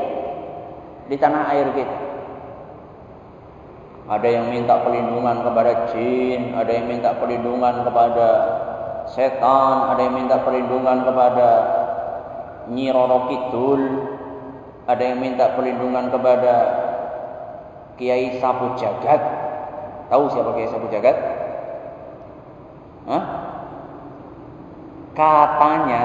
di 1.08 1.16
tanah 1.16 1.56
air 1.56 1.70
kita. 1.72 1.98
Ada 4.06 4.28
yang 4.28 4.54
minta 4.54 4.86
perlindungan 4.86 5.42
kepada 5.42 5.90
jin, 5.94 6.54
ada 6.54 6.68
yang 6.70 6.86
minta 6.86 7.16
perlindungan 7.18 7.88
kepada 7.88 8.28
setan, 9.10 9.96
ada 9.96 10.02
yang 10.02 10.14
minta 10.14 10.38
perlindungan 10.44 11.06
kepada 11.08 11.48
Nyi 12.72 12.90
Roro 12.90 13.30
Kidul, 13.30 13.82
ada 14.86 15.02
yang 15.02 15.22
minta 15.22 15.54
perlindungan 15.54 16.10
kepada 16.10 16.56
Kiai 17.98 18.38
Sapu 18.38 18.74
Jagat. 18.78 19.22
Tahu 20.10 20.24
siapa 20.30 20.54
Kiai 20.54 20.70
Sapu 20.70 20.88
Jagat? 20.90 21.18
Hah? 23.06 23.24
Katanya 25.16 26.04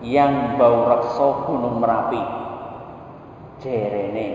yang 0.00 0.56
bau 0.56 0.88
rekso 0.88 1.46
Gunung 1.46 1.78
Merapi. 1.82 2.22
Jerene. 3.62 4.28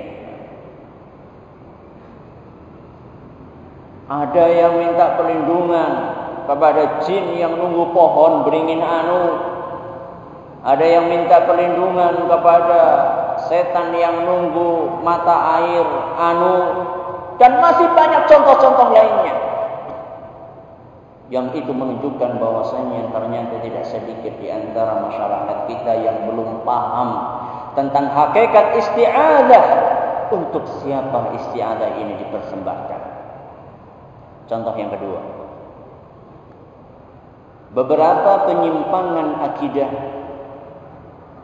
Ada 4.10 4.46
yang 4.50 4.74
minta 4.82 5.22
perlindungan 5.22 5.92
kepada 6.50 7.06
jin 7.06 7.38
yang 7.38 7.62
nunggu 7.62 7.94
pohon 7.94 8.42
beringin 8.42 8.82
anu 8.82 9.49
ada 10.60 10.84
yang 10.84 11.08
minta 11.08 11.48
perlindungan 11.48 12.28
kepada 12.28 12.82
setan 13.48 13.96
yang 13.96 14.28
nunggu 14.28 15.00
mata 15.00 15.64
air 15.64 15.88
anu 16.20 16.56
dan 17.40 17.64
masih 17.64 17.88
banyak 17.96 18.28
contoh-contoh 18.28 18.92
lainnya. 18.92 19.36
Yang 21.30 21.64
itu 21.64 21.72
menunjukkan 21.72 22.42
bahwasanya 22.42 23.14
ternyata 23.14 23.62
tidak 23.64 23.86
sedikit 23.88 24.34
di 24.42 24.50
antara 24.50 25.00
masyarakat 25.00 25.58
kita 25.72 25.94
yang 26.04 26.28
belum 26.28 26.68
paham 26.68 27.10
tentang 27.78 28.12
hakikat 28.12 28.76
isti'adah 28.82 29.66
untuk 30.34 30.66
siapa 30.84 31.40
isti'adah 31.40 31.90
ini 32.02 32.20
dipersembahkan. 32.20 33.02
Contoh 34.50 34.74
yang 34.76 34.92
kedua. 34.92 35.22
Beberapa 37.70 38.50
penyimpangan 38.50 39.28
akidah 39.46 40.19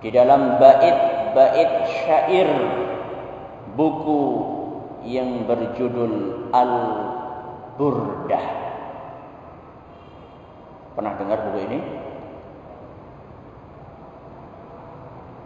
di 0.05 0.13
dalam 0.13 0.61
bait-bait 0.61 1.89
syair 1.89 2.45
buku 3.73 4.21
yang 5.01 5.49
berjudul 5.49 6.45
Al-Burdah. 6.53 8.47
Pernah 10.93 11.13
dengar 11.17 11.41
buku 11.49 11.59
ini? 11.65 11.79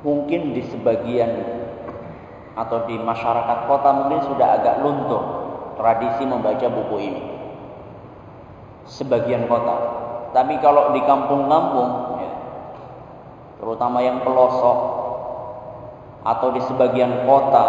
Mungkin 0.04 0.52
di 0.52 0.64
sebagian 0.68 1.32
atau 2.60 2.84
di 2.84 3.00
masyarakat 3.00 3.64
kota 3.64 3.90
mungkin 3.96 4.28
sudah 4.28 4.60
agak 4.60 4.84
luntur 4.84 5.24
tradisi 5.80 6.28
membaca 6.28 6.68
buku 6.68 6.96
ini. 7.00 7.24
Sebagian 8.92 9.48
kota. 9.48 10.04
Tapi 10.36 10.60
kalau 10.60 10.92
di 10.92 11.00
kampung-kampung, 11.08 12.09
terutama 13.60 14.00
yang 14.00 14.24
pelosok 14.24 14.78
atau 16.24 16.48
di 16.56 16.62
sebagian 16.64 17.28
kota, 17.28 17.66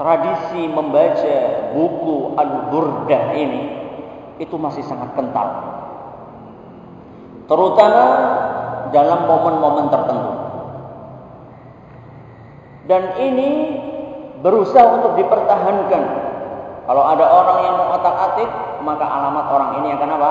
tradisi 0.00 0.68
membaca 0.68 1.36
buku 1.76 2.36
Al-Burdah 2.36 3.24
ini 3.36 3.62
itu 4.40 4.56
masih 4.56 4.82
sangat 4.84 5.12
kental. 5.12 5.48
Terutama 7.46 8.04
dalam 8.92 9.28
momen-momen 9.28 9.86
tertentu. 9.92 10.32
Dan 12.88 13.02
ini 13.20 13.50
berusaha 14.42 15.00
untuk 15.00 15.14
dipertahankan. 15.20 16.02
Kalau 16.82 17.04
ada 17.06 17.24
orang 17.24 17.58
yang 17.62 17.76
mengotak-atik, 17.78 18.50
maka 18.82 19.06
alamat 19.06 19.46
orang 19.54 19.70
ini 19.80 19.88
akan 19.94 20.10
apa? 20.18 20.30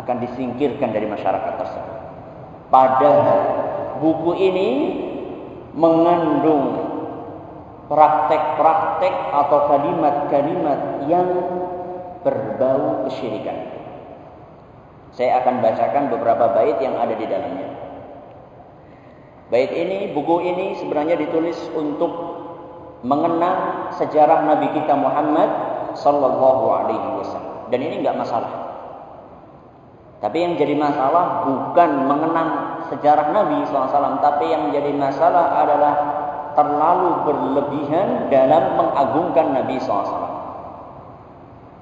Akan 0.00 0.16
disingkirkan 0.24 0.96
dari 0.96 1.04
masyarakat 1.04 1.60
tersebut. 1.60 1.96
Padahal 2.72 3.40
buku 4.00 4.32
ini 4.40 4.68
mengandung 5.76 6.88
praktek-praktek 7.90 9.14
atau 9.34 9.58
kalimat-kalimat 9.66 11.04
yang 11.10 11.28
berbau 12.22 13.04
kesyirikan. 13.10 13.82
Saya 15.10 15.42
akan 15.42 15.58
bacakan 15.58 16.14
beberapa 16.14 16.54
bait 16.54 16.78
yang 16.78 16.94
ada 16.94 17.18
di 17.18 17.26
dalamnya. 17.26 17.68
Bait 19.50 19.74
ini, 19.74 20.14
buku 20.14 20.46
ini 20.46 20.78
sebenarnya 20.78 21.18
ditulis 21.18 21.58
untuk 21.74 22.14
mengenang 23.02 23.90
sejarah 23.98 24.46
Nabi 24.46 24.70
kita 24.70 24.94
Muhammad 24.94 25.50
sallallahu 25.98 26.64
alaihi 26.70 27.08
wasallam. 27.18 27.66
Dan 27.74 27.82
ini 27.82 28.06
enggak 28.06 28.22
masalah. 28.22 28.69
Tapi 30.20 30.36
yang 30.36 30.52
jadi 30.60 30.76
masalah 30.76 31.48
bukan 31.48 31.90
mengenang 32.04 32.50
sejarah 32.92 33.32
Nabi 33.32 33.64
SAW, 33.64 34.20
tapi 34.20 34.52
yang 34.52 34.68
menjadi 34.68 34.92
masalah 34.92 35.64
adalah 35.64 35.94
terlalu 36.52 37.24
berlebihan 37.24 38.28
dalam 38.28 38.76
mengagungkan 38.76 39.56
Nabi 39.56 39.80
SAW. 39.80 40.28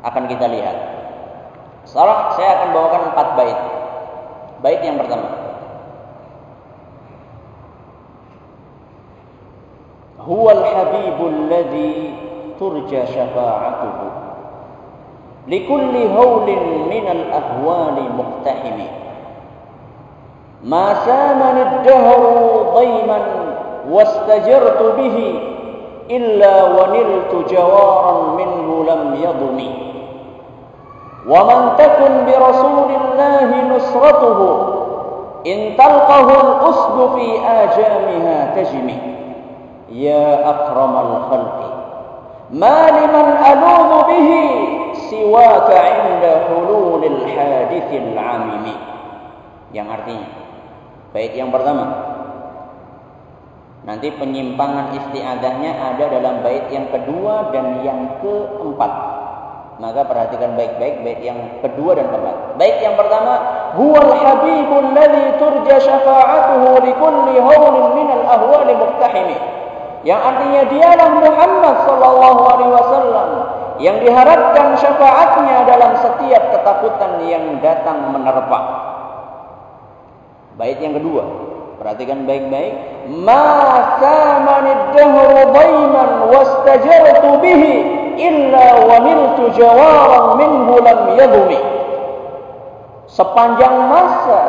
Akan 0.07 0.31
kita 0.31 0.47
lihat. 0.47 0.77
Salah, 1.83 2.39
saya 2.39 2.63
akan 2.63 2.69
bawakan 2.71 3.03
empat 3.11 3.29
bait. 3.35 3.59
Bait 4.63 4.81
yang 4.87 5.03
pertama. 5.03 5.29
Huwa 10.23 10.53
al-habibul 10.53 11.49
ladzi 11.49 12.13
turja 12.61 13.09
syafa'atuhu. 13.09 14.08
Likulli 15.49 16.05
hawlin 16.13 16.89
minal 16.93 17.25
ahwali 17.33 18.05
muqtahimi. 18.13 18.89
Ma 20.69 20.95
samani 21.09 21.61
ad-dahru 21.65 22.77
dayman 22.77 23.49
واستجرت 23.91 24.83
به 24.97 25.17
إلا 26.11 26.65
ونلت 26.65 27.51
جوارا 27.53 28.23
منه 28.37 28.85
لم 28.89 29.15
يضم 29.25 29.59
ومن 31.29 31.73
تكن 31.79 32.13
برسول 32.27 32.91
الله 33.01 33.77
نصرته 33.77 34.41
إن 35.47 35.77
تلقه 35.77 36.29
الأسد 36.41 37.11
في 37.15 37.27
آجامها 37.49 38.55
تجمي 38.57 38.99
يا 39.93 40.51
أكرم 40.51 40.97
الخلق 40.97 41.59
ما 42.53 42.91
لمن 42.91 43.27
ألوذ 43.53 44.03
به 44.09 44.29
siwaka 45.09 45.79
inda 46.07 46.49
hululil 46.53 47.25
hadithil 47.27 48.15
amimi. 48.15 48.77
Yang 49.75 49.89
artinya 50.01 50.29
baik 51.13 51.33
yang 51.37 51.51
pertama 51.53 51.85
nanti 53.85 54.13
penyimpangan 54.13 54.93
istiadahnya 54.97 55.73
ada 55.73 56.05
dalam 56.13 56.45
bait 56.45 56.69
yang 56.69 56.89
kedua 56.93 57.53
dan 57.53 57.85
yang 57.85 58.21
keempat. 58.21 58.93
Maka 59.79 60.11
perhatikan 60.11 60.59
baik-baik 60.59 61.07
bait 61.07 61.21
yang 61.23 61.39
kedua 61.63 61.95
dan 61.95 62.11
keempat. 62.11 62.37
Baik 62.61 62.77
yang 62.83 62.97
pertama 62.99 63.33
huwal 63.79 64.13
habibul 64.17 64.93
ladzi 64.93 65.37
turja 65.41 65.77
syafa'atuhu 65.81 66.83
li 66.85 66.93
kulli 66.97 67.37
hawlin 67.39 67.87
min 67.95 68.09
al 68.13 68.25
ahwali 68.27 68.75
muqtahimi 68.75 69.59
yang 70.07 70.21
artinya 70.23 70.63
dialah 70.71 71.09
Muhammad 71.19 71.77
sallallahu 71.83 72.41
alaihi 72.47 72.73
wasallam 72.73 73.29
yang 73.79 74.03
diharapkan 74.03 74.75
syafaatnya 74.79 75.67
dalam 75.67 75.93
setiap 76.03 76.43
ketakutan 76.55 77.13
yang 77.27 77.63
datang 77.63 78.11
menerpa. 78.11 78.61
Bait 80.59 80.83
yang 80.83 80.99
kedua, 80.99 81.49
Perhatikan 81.79 82.27
baik-baik. 82.27 82.75
Ma 83.23 83.47
kamani 84.03 84.99
dahru 84.99 85.55
daiman 85.55 86.11
wastajartu 86.27 87.39
bihi 87.39 87.73
illa 88.19 88.83
waniltu 88.83 89.55
jawaran 89.55 90.43
minhu 90.43 90.75
lam 90.83 91.01
yadhumi. 91.15 91.61
Sepanjang 93.07 93.87
masa 93.87 94.43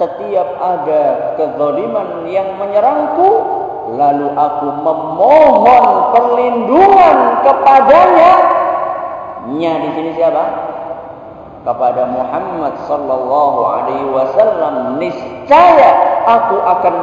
setiap 0.00 0.48
ada 0.56 1.36
kezaliman 1.36 2.24
yang 2.24 2.56
menyerangku 2.56 3.30
lalu 3.94 4.26
aku 4.34 4.68
memohon 4.82 5.86
perlindungan 6.10 7.16
kepadanya. 7.46 8.32
Nya 9.54 9.72
di 9.78 9.90
sini 9.94 10.10
siapa? 10.18 10.44
Kepada 11.62 12.06
Muhammad 12.06 12.78
sallallahu 12.86 13.60
alaihi 13.66 14.06
wasallam 14.10 15.02
niscaya 15.02 16.22
aku 16.26 16.62
akan 16.62 16.94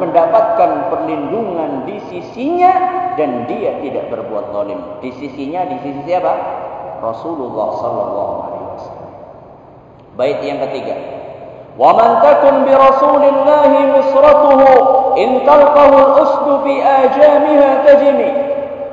mendapatkan 0.00 0.92
perlindungan 0.92 1.84
di 1.84 2.00
sisinya 2.08 2.72
dan 3.16 3.44
dia 3.48 3.76
tidak 3.80 4.08
berbuat 4.12 4.52
zalim. 4.52 4.80
Di 5.04 5.12
sisinya 5.16 5.64
di 5.68 5.76
sisi 5.84 6.00
siapa? 6.08 6.32
Rasulullah 7.04 7.68
sallallahu 7.80 8.34
alaihi 8.48 8.66
wasallam. 8.76 9.10
Bait 10.16 10.40
yang 10.40 10.60
ketiga. 10.68 10.96
Wa 11.78 11.94
man 11.94 12.18
takun 12.24 12.66
bi 12.66 12.74
Rasulillah 12.74 13.70
nusratuhu 13.70 14.97
in 15.18 15.42
talqahu 15.42 15.96
al-usdu 15.98 16.52
fi 16.62 16.74
ajamiha 16.78 17.70
tajmi. 17.82 18.30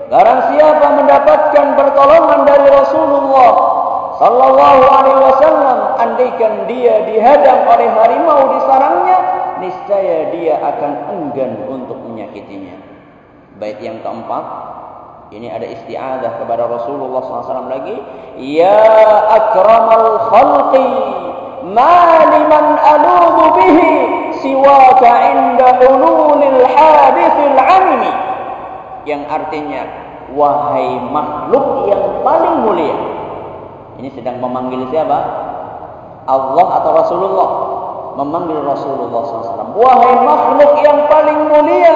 Barang 0.10 0.54
siapa 0.54 0.88
mendapatkan 1.02 1.66
pertolongan 1.78 2.46
dari 2.46 2.68
Rasulullah 2.70 3.52
sallallahu 4.22 4.84
alaihi 4.86 5.22
wasallam 5.22 5.78
andaikan 5.98 6.54
dia 6.70 7.04
dihadang 7.10 7.66
oleh 7.66 7.90
harimau 7.90 8.42
di 8.54 8.60
sarangnya 8.70 9.18
niscaya 9.60 10.30
dia 10.34 10.62
akan 10.62 10.92
enggan 11.10 11.52
untuk 11.70 11.98
menyakitinya. 12.06 12.78
Bait 13.58 13.80
yang 13.82 14.04
keempat, 14.04 14.44
ini 15.32 15.48
ada 15.50 15.64
isti'adah 15.64 16.44
kepada 16.44 16.68
Rasulullah 16.70 17.24
SAW 17.24 17.72
lagi. 17.72 17.98
Ya 18.36 18.84
akramal 19.32 20.28
khalqi, 20.28 20.90
ma 21.72 22.30
liman 22.30 22.66
aludu 22.78 23.46
bihi 23.58 24.14
siwaka 24.46 25.10
inda 25.34 25.82
ululil 25.82 26.62
hadithil 26.70 27.58
amimi. 27.58 28.12
Yang 29.10 29.22
artinya, 29.26 29.82
wahai 30.38 31.02
makhluk 31.10 31.90
yang 31.90 32.22
paling 32.22 32.56
mulia. 32.62 32.98
Ini 33.98 34.10
sedang 34.14 34.38
memanggil 34.38 34.86
siapa? 34.94 35.18
Allah 36.30 36.68
atau 36.82 36.92
Rasulullah? 36.94 37.50
memanggil 38.16 38.64
Rasulullah 38.64 39.22
SAW. 39.28 39.76
Wahai 39.76 40.16
makhluk 40.24 40.72
yang 40.82 41.04
paling 41.12 41.40
mulia, 41.52 41.96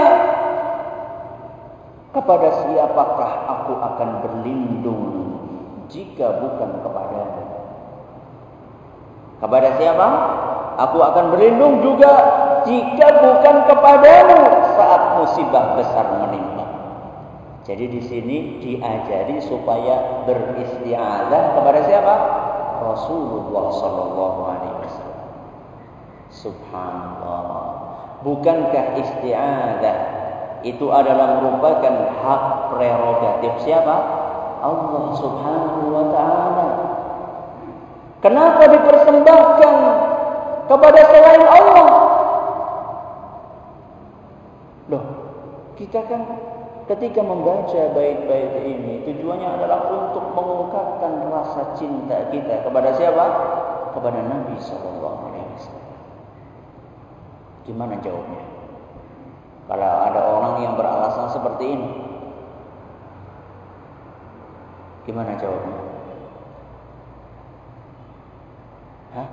kepada 2.12 2.48
siapakah 2.66 3.32
aku 3.48 3.74
akan 3.80 4.10
berlindung 4.26 5.04
jika 5.88 6.44
bukan 6.44 6.84
kepadamu? 6.84 7.44
Kepada 9.40 9.70
siapa? 9.80 10.08
Aku 10.80 11.04
akan 11.04 11.36
berlindung 11.36 11.84
juga 11.84 12.12
jika 12.64 13.20
bukan 13.20 13.68
kepadamu 13.68 14.40
saat 14.80 15.02
musibah 15.20 15.76
besar 15.76 16.08
menimpa. 16.24 16.66
Jadi 17.68 17.86
di 17.92 18.02
sini 18.02 18.38
diajari 18.64 19.44
supaya 19.44 20.24
beristiazah 20.24 21.44
kepada 21.60 21.80
siapa? 21.84 22.16
Rasulullah 22.80 23.66
sallallahu 23.76 24.40
alaihi 24.48 24.76
wasallam. 24.80 25.24
Subhanallah. 26.32 27.68
Bukankah 28.24 28.86
isti'adzah 29.04 29.98
itu 30.64 30.88
adalah 30.92 31.44
merupakan 31.44 31.96
hak 32.24 32.44
prerogatif 32.72 33.68
siapa? 33.68 33.96
Allah 34.60 35.04
Subhanahu 35.16 35.84
wa 35.92 36.06
taala. 36.12 36.68
Kenapa 38.20 38.68
dipersembahkan 38.68 39.76
kepada 40.70 41.00
selain 41.10 41.44
Allah? 41.44 41.88
Loh, 44.94 45.04
kita 45.74 46.06
kan 46.06 46.22
ketika 46.86 47.22
membaca 47.26 47.82
bait-bait 47.94 48.54
ini 48.66 49.02
tujuannya 49.06 49.50
adalah 49.58 49.90
untuk 49.90 50.26
mengungkapkan 50.34 51.26
rasa 51.30 51.74
cinta 51.78 52.30
kita 52.30 52.62
kepada 52.66 52.94
siapa? 52.94 53.26
Kepada 53.98 54.22
Nabi 54.22 54.58
sallallahu 54.62 55.34
alaihi 55.34 55.50
wasallam. 55.58 55.90
Gimana 57.66 57.94
jawabnya? 58.06 58.44
Kalau 59.70 59.86
ada 59.86 60.22
orang 60.26 60.56
yang 60.66 60.74
beralasan 60.74 61.30
seperti 61.30 61.66
ini, 61.78 61.92
gimana 65.06 65.38
jawabnya? 65.38 65.78
Hah? 69.14 69.30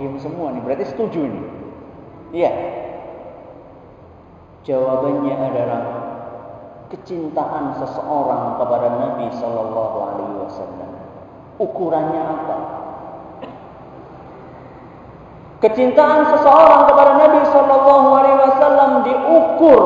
Diam 0.00 0.16
semua 0.16 0.48
nih? 0.56 0.64
Berarti 0.64 0.88
setuju 0.88 1.28
nih? 1.28 1.44
Iya. 2.32 2.52
Jawabannya 4.64 5.34
adalah 5.36 5.82
kecintaan 6.88 7.76
seseorang 7.76 8.56
kepada 8.56 8.88
Nabi 8.96 9.28
Shallallahu 9.36 9.96
Alaihi 10.00 10.36
Wasallam. 10.40 10.90
Ukurannya 11.60 12.22
apa? 12.24 12.58
Kecintaan 15.60 16.32
seseorang 16.32 16.88
kepada 16.88 17.12
Nabi 17.20 17.40
Shallallahu 17.52 18.08
Alaihi 18.16 18.38
Wasallam 18.40 18.90
diukur 19.04 19.80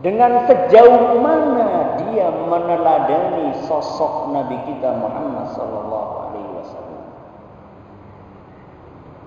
dengan 0.00 0.48
sejauh 0.48 1.20
mana 1.20 2.00
dia 2.08 2.32
meneladani 2.32 3.52
sosok 3.68 4.32
Nabi 4.32 4.56
kita 4.64 4.96
Muhammad 4.96 5.52
Sallallahu 5.52 6.12
Alaihi 6.24 6.50
Wasallam 6.56 6.90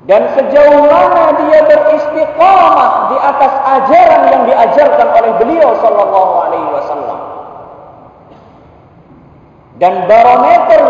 dan 0.04 0.28
sejauh 0.36 0.84
mana 0.84 1.32
dia 1.40 1.64
beristiqamah 1.64 2.92
di 3.08 3.18
atas 3.24 3.54
ajaran 3.80 4.22
yang 4.36 4.44
diajarkan 4.52 5.08
oleh 5.16 5.32
beliau 5.40 5.72
Sallallahu 5.80 6.34
Alaihi 6.44 6.70
Wasallam 6.76 7.20
dan 9.82 10.06
barometer 10.06 10.84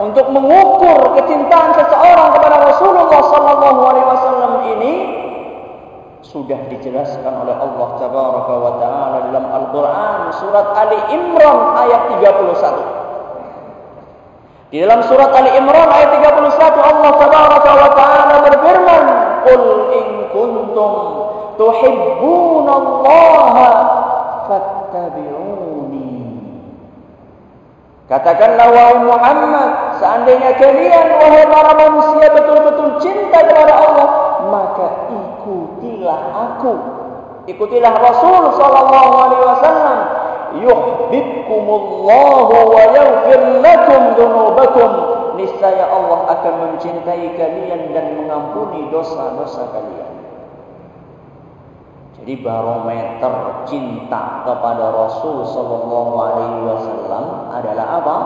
untuk 0.00 0.26
mengukur 0.32 1.18
kecintaan 1.20 1.76
seseorang 1.76 2.32
kepada 2.36 2.56
Rasulullah 2.72 3.20
sallallahu 3.20 3.80
alaihi 3.84 4.06
wasallam 4.08 4.52
ini 4.76 4.94
sudah 6.24 6.56
dijelaskan 6.72 7.32
oleh 7.44 7.56
Allah 7.56 7.88
tabaraka 8.00 8.54
wa 8.54 8.72
taala 8.80 9.18
dalam 9.28 9.44
Al-Qur'an 9.50 10.20
surat 10.40 10.66
Ali 10.78 11.00
Imran 11.16 11.58
ayat 11.84 12.02
31. 12.22 12.99
Di 14.70 14.78
dalam 14.78 15.02
surat 15.02 15.34
Ali 15.34 15.50
Imran 15.58 15.90
ayat 15.90 16.22
31 16.22 16.46
Allah 16.78 17.10
tabaraka 17.18 17.70
wa 17.74 17.90
taala 17.90 18.38
berfirman, 18.46 19.04
"Qul 19.42 19.90
in 19.98 20.30
kuntum 20.30 20.94
tuhibbunallaha 21.58 23.66
fattabi'uni." 24.46 26.06
Katakanlah 28.06 28.70
wahai 28.70 29.02
Muhammad, 29.02 29.98
seandainya 29.98 30.54
kalian 30.54 31.18
wahai 31.18 31.50
para 31.50 31.74
manusia 31.74 32.30
betul-betul 32.30 33.02
cinta 33.02 33.42
kepada 33.42 33.74
Allah, 33.74 34.38
maka 34.54 35.10
ikutilah 35.10 36.20
aku. 36.46 36.78
Ikutilah 37.50 37.98
Rasul 37.98 38.54
sallallahu 38.54 39.12
alaihi 39.18 39.50
wasallam. 39.50 40.19
Yuhibbukumullahu 40.58 42.54
wa 42.54 42.82
yaghfir 42.90 43.62
lakum 43.62 44.18
dzunubakum. 44.18 44.90
Niscaya 45.38 45.86
Allah 45.88 46.26
akan 46.36 46.54
mencintai 46.66 47.38
kalian 47.38 47.94
dan 47.94 48.18
mengampuni 48.18 48.90
dosa-dosa 48.90 49.70
kalian. 49.72 50.10
Jadi 52.20 52.36
barometer 52.44 53.64
cinta 53.64 54.44
kepada 54.44 54.92
Rasul 54.92 55.40
Sallallahu 55.48 56.12
Alaihi 56.20 56.60
Wasallam 56.68 57.48
adalah 57.48 57.86
apa? 57.96 58.18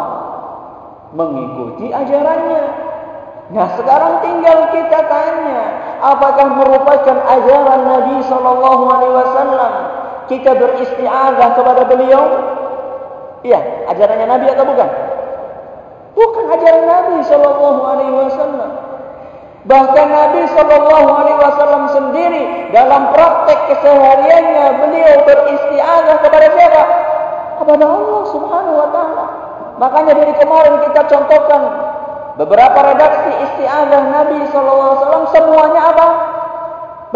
Mengikuti 1.14 1.94
ajarannya. 1.94 2.62
Nah 3.54 3.68
sekarang 3.78 4.18
tinggal 4.18 4.74
kita 4.74 4.98
tanya, 5.06 5.60
apakah 6.02 6.58
merupakan 6.58 7.18
ajaran 7.22 7.80
Nabi 7.87 8.18
Sallallahu 8.26 8.82
Alaihi 8.90 9.14
Wasallam 9.14 9.72
kita 10.30 10.56
beristiadah 10.56 11.48
kepada 11.56 11.82
beliau? 11.88 12.22
Iya, 13.44 13.88
ajarannya 13.92 14.26
Nabi 14.28 14.46
atau 14.56 14.64
bukan? 14.64 14.88
Bukan 16.14 16.44
ajaran 16.48 16.84
Nabi 16.87 17.16
Sallallahu 17.26 17.80
Alaihi 17.84 18.14
Wasallam. 18.14 18.70
Bahkan 19.64 20.06
Nabi 20.12 20.44
Shallallahu 20.52 21.08
Alaihi 21.08 21.40
Wasallam 21.40 21.82
sendiri 21.88 22.68
dalam 22.70 23.16
praktek 23.16 23.58
kesehariannya 23.72 24.66
beliau 24.76 25.14
beristiadah 25.24 26.16
kepada 26.20 26.46
siapa? 26.52 26.82
Kepada 27.60 27.84
Allah 27.88 28.22
Subhanahu 28.28 28.76
Wa 28.76 28.88
Taala. 28.92 29.26
Makanya 29.80 30.12
dari 30.20 30.34
kemarin 30.37 30.84
kita 30.84 31.00
contohkan 31.08 31.62
beberapa 32.37 32.78
redaksi 32.92 33.32
istiadah 33.50 34.02
Nabi 34.12 34.38
Shallallahu 34.52 34.84
Alaihi 34.84 35.00
Wasallam 35.00 35.24
semuanya 35.32 35.80
apa? 35.90 36.08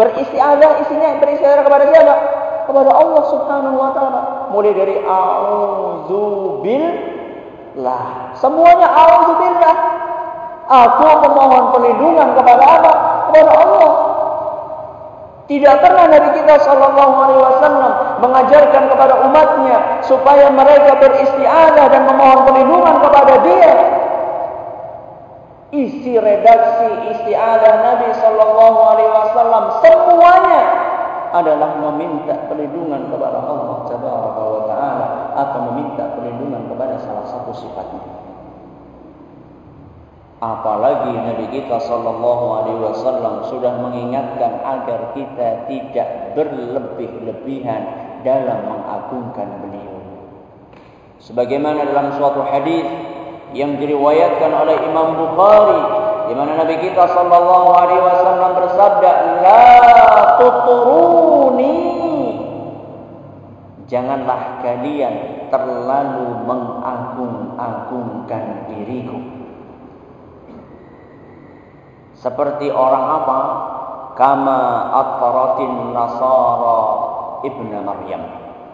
Beristiadah 0.01 0.71
isinya 0.83 1.09
beristiadah 1.21 1.63
kepada 1.63 1.85
siapa? 1.85 2.15
Kepada 2.69 2.93
Allah 2.93 3.23
Subhanahu 3.33 3.81
Wa 3.81 3.97
Taala. 3.97 4.21
Mulai 4.53 4.77
dari 4.77 5.01
auzubillah. 5.01 6.37
Semuanya 8.37 8.85
auzubillah. 8.93 9.75
Aku 10.69 11.09
memohon 11.25 11.73
perlindungan 11.73 12.37
kepada 12.37 12.61
apa? 12.61 12.93
Kepada 13.33 13.51
Allah. 13.57 13.91
Tidak 15.49 15.75
pernah 15.81 16.05
Nabi 16.13 16.29
kita 16.37 16.61
Shallallahu 16.61 17.15
Alaihi 17.25 17.41
Wasallam 17.41 18.21
mengajarkan 18.21 18.85
kepada 18.93 19.17
umatnya 19.25 20.05
supaya 20.05 20.53
mereka 20.53 21.01
beristiadah 21.01 21.89
dan 21.89 22.05
memohon 22.05 22.45
perlindungan 22.45 23.01
kepada 23.01 23.33
Dia. 23.41 23.73
Isi 25.73 26.21
redaksi 26.21 27.17
istiadah 27.17 27.73
Nabi 27.81 28.13
Shallallahu 28.21 28.79
Alaihi 28.93 29.09
Wasallam 29.09 29.63
semuanya 29.81 30.61
adalah 31.31 31.77
meminta 31.77 32.49
perlindungan 32.49 33.09
kepada 33.11 33.37
Allah 33.39 33.79
Taala 34.69 35.07
atau 35.37 35.59
meminta 35.71 36.03
perlindungan 36.17 36.67
kepada 36.69 36.95
salah 37.01 37.25
satu 37.29 37.51
sifatnya. 37.53 38.19
Apalagi 40.39 41.11
Nabi 41.19 41.51
kita 41.51 41.83
Sallallahu 41.83 42.45
Alaihi 42.63 42.79
Wasallam 42.79 43.43
sudah 43.51 43.75
mengingatkan 43.83 44.63
agar 44.63 45.11
kita 45.11 45.67
tidak 45.67 46.31
berlebih-lebihan 46.31 47.81
dalam 48.23 48.59
mengagungkan 48.71 49.51
beliau. 49.59 49.99
Sebagaimana 51.19 51.83
dalam 51.91 52.15
suatu 52.15 52.47
hadis 52.47 52.87
yang 53.51 53.75
diriwayatkan 53.83 54.51
oleh 54.55 54.79
Imam 54.87 55.19
Bukhari, 55.19 55.98
di 56.29 56.37
mana 56.37 56.61
Nabi 56.61 56.77
kita 56.77 57.09
Sallallahu 57.09 57.69
Alaihi 57.73 58.05
Wasallam 58.05 58.53
bersabda, 58.53 59.11
"La 59.41 59.65
tuturuni." 60.37 61.89
Janganlah 63.89 64.61
kalian 64.61 65.49
terlalu 65.49 66.45
mengagung-agungkan 66.45 68.69
diriku 68.69 69.39
seperti 72.19 72.67
orang 72.69 73.05
apa? 73.23 73.39
Kama 74.19 74.59
atfaratin 74.91 75.95
nasara 75.95 76.79
ibnu 77.47 77.79
Maryam. 77.79 78.23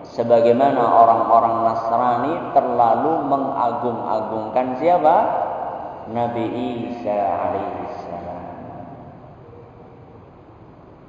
Sebagaimana 0.05 0.81
orang-orang 0.81 1.55
Nasrani 1.65 2.33
terlalu 2.53 3.25
mengagung-agungkan 3.25 4.77
siapa? 4.81 5.15
Nabi 6.11 6.45
Isa 6.91 7.17
alaihissalam. 7.17 8.43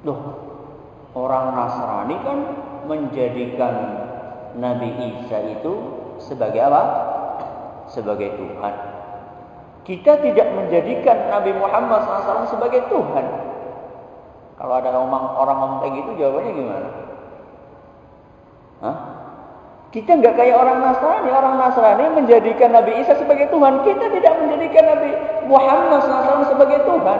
Loh, 0.05 0.21
orang 1.13 1.45
Nasrani 1.53 2.15
kan 2.25 2.39
menjadikan 2.89 3.73
Nabi 4.57 4.89
Isa 4.97 5.37
itu 5.57 5.73
sebagai 6.17 6.61
apa? 6.65 6.81
Sebagai 7.89 8.33
Tuhan. 8.37 8.73
Kita 9.85 10.19
tidak 10.19 10.47
menjadikan 10.51 11.31
Nabi 11.31 11.55
Muhammad 11.55 12.03
SAW 12.03 12.49
sebagai 12.51 12.83
Tuhan. 12.91 13.25
Kalau 14.57 14.73
ada 14.73 14.89
orang, 14.91 15.25
orang 15.37 15.57
ngomong 15.61 15.79
kayak 15.85 15.93
gitu 16.01 16.11
jawabannya 16.19 16.51
gimana? 16.57 16.89
Kita 19.97 20.13
nggak 20.13 20.37
kayak 20.37 20.61
orang 20.61 20.77
Nasrani. 20.85 21.29
Orang 21.33 21.57
Nasrani 21.57 22.05
menjadikan 22.13 22.69
Nabi 22.69 23.01
Isa 23.01 23.17
sebagai 23.17 23.49
Tuhan. 23.49 23.81
Kita 23.81 24.05
tidak 24.13 24.33
menjadikan 24.45 24.93
Nabi 24.93 25.09
Muhammad 25.49 26.05
SAW 26.05 26.45
sebagai 26.45 26.85
Tuhan. 26.85 27.19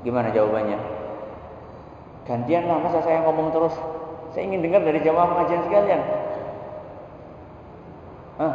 Gimana 0.00 0.32
jawabannya? 0.32 0.80
Gantian 2.24 2.64
lah, 2.64 2.80
masa 2.80 3.04
saya 3.04 3.20
ngomong 3.20 3.52
terus. 3.52 3.76
Saya 4.32 4.48
ingin 4.48 4.64
dengar 4.64 4.80
dari 4.80 4.96
jamaah 5.04 5.28
pengajian 5.28 5.68
sekalian. 5.68 6.00
Hah? 8.40 8.54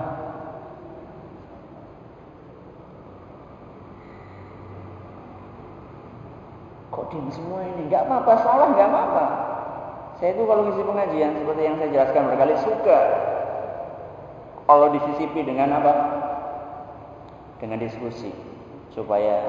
Kok 6.89 7.05
diam 7.13 7.29
semua 7.29 7.61
ini? 7.61 7.93
Gak 7.93 8.09
apa-apa, 8.09 8.33
salah 8.41 8.73
gak 8.73 8.89
apa-apa. 8.89 9.48
Saya 10.19 10.35
itu 10.35 10.43
kalau 10.43 10.67
ngisi 10.67 10.83
pengajian 10.83 11.31
seperti 11.31 11.61
yang 11.63 11.75
saya 11.79 11.89
jelaskan 11.95 12.23
berkali 12.27 12.55
suka 12.59 12.99
kalau 14.67 14.91
disisipi 14.91 15.47
dengan 15.47 15.79
apa? 15.79 15.93
Dengan 17.63 17.79
diskusi 17.79 18.35
supaya 18.91 19.39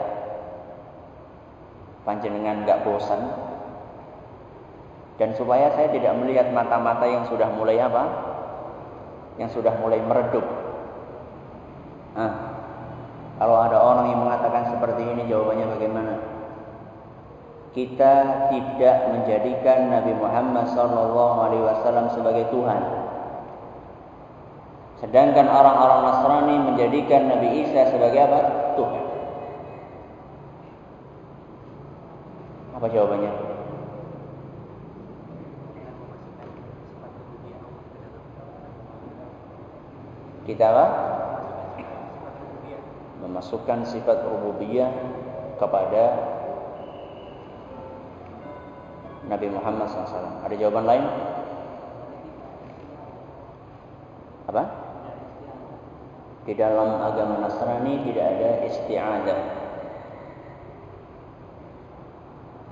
panjenengan 2.07 2.63
nggak 2.63 2.87
bosan 2.87 3.19
dan 5.19 5.35
supaya 5.35 5.75
saya 5.75 5.91
tidak 5.91 6.15
melihat 6.23 6.55
mata-mata 6.55 7.03
yang 7.05 7.27
sudah 7.27 7.51
mulai 7.51 7.77
apa? 7.83 8.05
Yang 9.43 9.59
sudah 9.59 9.75
mulai 9.83 9.99
meredup. 9.99 10.47
Nah, 12.15 12.33
kalau 13.43 13.59
ada 13.59 13.77
orang 13.77 14.07
yang 14.15 14.23
mengatakan 14.23 14.71
seperti 14.71 15.03
ini 15.03 15.27
jawabannya 15.27 15.67
bagaimana? 15.77 16.30
Kita 17.71 18.15
tidak 18.51 18.97
menjadikan 19.15 19.95
Nabi 19.95 20.13
Muhammad 20.19 20.67
SAW 20.75 22.11
sebagai 22.11 22.51
Tuhan. 22.51 22.83
Sedangkan 24.99 25.47
orang-orang 25.49 26.01
Nasrani 26.03 26.57
menjadikan 26.61 27.31
Nabi 27.31 27.65
Isa 27.65 27.89
sebagai 27.89 28.21
apa? 28.21 28.41
Tuhan. 28.75 29.05
Apa 32.77 32.87
jawabannya? 32.91 33.33
Kita 40.45 40.65
apa? 40.75 40.87
Memasukkan 43.25 43.87
sifat 43.87 44.27
rububiyah 44.27 44.91
kepada 45.57 46.30
Nabi 49.31 49.47
Muhammad 49.47 49.87
SAW. 49.87 50.43
Ada 50.43 50.55
jawaban 50.59 50.85
lain? 50.91 51.05
Apa? 54.51 54.63
Di 56.43 56.59
dalam 56.59 56.99
agama 56.99 57.39
Nasrani 57.47 58.03
tidak 58.11 58.27
ada 58.27 58.51
isti'adah. 58.67 59.41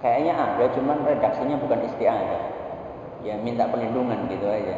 Kayaknya 0.03 0.35
ada, 0.35 0.64
cuman 0.75 0.99
redaksinya 1.07 1.57
bukan 1.62 1.87
isti'adah. 1.87 2.42
Ya 3.23 3.38
minta 3.38 3.71
perlindungan 3.71 4.27
gitu 4.27 4.47
aja. 4.51 4.75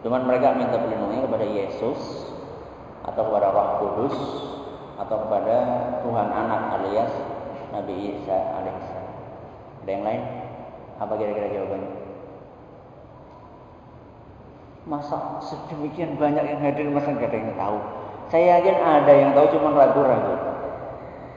Cuman 0.00 0.24
mereka 0.24 0.56
minta 0.56 0.80
perlindungannya 0.80 1.28
kepada 1.28 1.46
Yesus 1.48 2.00
atau 3.04 3.22
kepada 3.28 3.52
Roh 3.52 3.70
Kudus 3.80 4.16
atau 5.00 5.16
kepada 5.28 5.56
Tuhan 6.04 6.28
Anak 6.28 6.62
alias 6.80 7.12
Nabi 7.72 8.16
Isa 8.16 8.36
alaihissalam. 8.36 9.08
Ada 9.84 9.90
yang 9.92 10.04
lain? 10.04 10.37
Apa 10.98 11.14
kira-kira 11.14 11.54
jawabannya? 11.54 11.90
Masa 14.88 15.38
sedemikian 15.44 16.18
banyak 16.18 16.42
yang 16.48 16.60
hadir 16.64 16.88
masa 16.90 17.14
nggak 17.14 17.30
ada 17.30 17.38
yang 17.38 17.54
tahu? 17.54 17.78
Saya 18.28 18.44
yakin 18.58 18.76
ada 18.82 19.12
yang 19.14 19.30
tahu 19.32 19.46
cuma 19.56 19.72
ragu-ragu. 19.76 20.34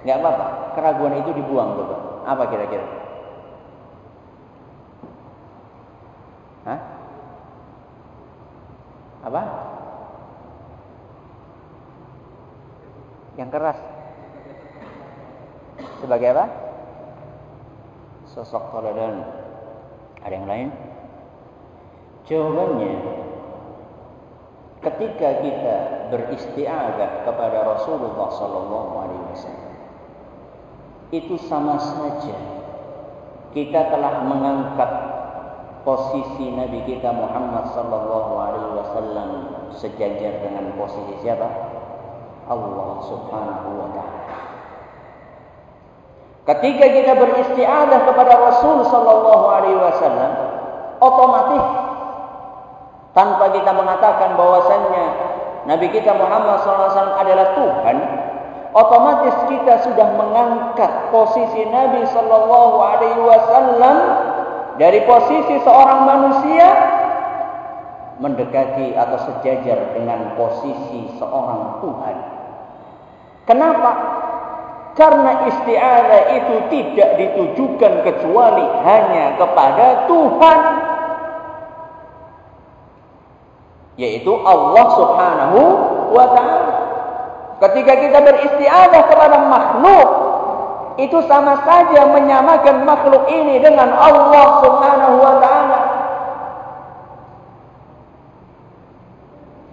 Nggak 0.02 0.17
apa-apa, 0.17 0.45
keraguan 0.74 1.19
itu 1.21 1.32
dibuang 1.38 1.78
coba. 1.78 1.95
Apa 2.26 2.43
kira-kira? 2.50 2.88
Hah? 6.65 6.80
Apa? 9.30 9.41
Yang 13.38 13.50
keras. 13.54 13.80
Sebagai 16.02 16.28
apa? 16.34 16.45
Sosok 18.32 18.63
teladan. 18.74 19.40
Ada 20.21 20.34
yang 20.38 20.47
lain? 20.49 20.69
Jawabannya 22.29 22.93
ketika 24.81 25.29
kita 25.45 25.77
beristiadah 26.10 27.25
kepada 27.25 27.60
Rasulullah 27.69 28.29
sallallahu 28.34 28.93
alaihi 28.97 29.25
wasallam 29.29 29.73
itu 31.13 31.38
sama 31.45 31.77
saja 31.77 32.34
kita 33.53 33.93
telah 33.93 34.25
mengangkat 34.25 34.91
posisi 35.86 36.49
Nabi 36.49 36.81
kita 36.89 37.13
Muhammad 37.13 37.69
sallallahu 37.77 38.34
alaihi 38.41 38.73
wasallam 38.79 39.29
sejajar 39.75 40.41
dengan 40.41 40.73
posisi 40.77 41.13
siapa? 41.21 41.45
Allah 42.49 42.89
Subhanahu 43.05 43.69
wa 43.77 43.89
taala. 43.93 44.40
Ketika 46.41 46.86
kita 46.89 47.13
beristiadah 47.13 47.99
kepada 48.01 48.34
Rasul 48.34 48.82
sallallahu 48.89 49.45
alaihi 49.45 49.77
wasallam, 49.77 50.32
otomatis 50.97 51.65
tanpa 53.13 53.45
kita 53.51 53.71
mengatakan 53.75 54.34
bahwasannya 54.39 55.06
Nabi 55.62 55.93
kita 55.93 56.17
Muhammad 56.17 56.65
SAW 56.65 57.21
adalah 57.21 57.54
Tuhan, 57.54 57.97
otomatis 58.73 59.36
kita 59.45 59.86
sudah 59.86 60.08
mengangkat 60.17 61.13
posisi 61.13 61.69
Nabi 61.69 62.01
Sallallahu 62.10 62.75
Alaihi 62.82 63.21
Wasallam 63.21 63.97
dari 64.82 65.06
posisi 65.06 65.62
seorang 65.62 65.99
manusia 66.10 66.67
mendekati 68.21 68.97
atau 68.97 69.17
sejajar 69.30 69.93
dengan 69.93 70.34
posisi 70.34 71.13
seorang 71.21 71.77
Tuhan. 71.86 72.15
Kenapa? 73.45 73.91
Karena 74.91 75.47
isti'adah 75.47 76.21
itu 76.36 76.56
tidak 76.67 77.10
ditujukan 77.15 77.93
kecuali 78.04 78.65
hanya 78.84 79.39
kepada 79.39 80.04
Tuhan. 80.12 80.60
Yaitu 83.95 84.34
Allah 84.43 84.86
subhanahu 84.99 85.60
wa 86.12 86.25
ta'ala. 86.36 86.75
Ketika 87.63 87.93
kita 88.04 88.19
beristi'adah 88.19 89.01
kepada 89.08 89.38
makhluk. 89.47 90.10
Itu 90.99 91.23
sama 91.23 91.56
saja 91.63 92.04
menyamakan 92.12 92.84
makhluk 92.84 93.23
ini 93.32 93.63
dengan 93.63 93.95
Allah 93.95 94.60
subhanahu 94.60 95.15
wa 95.24 95.36
ta'ala. 95.39 95.61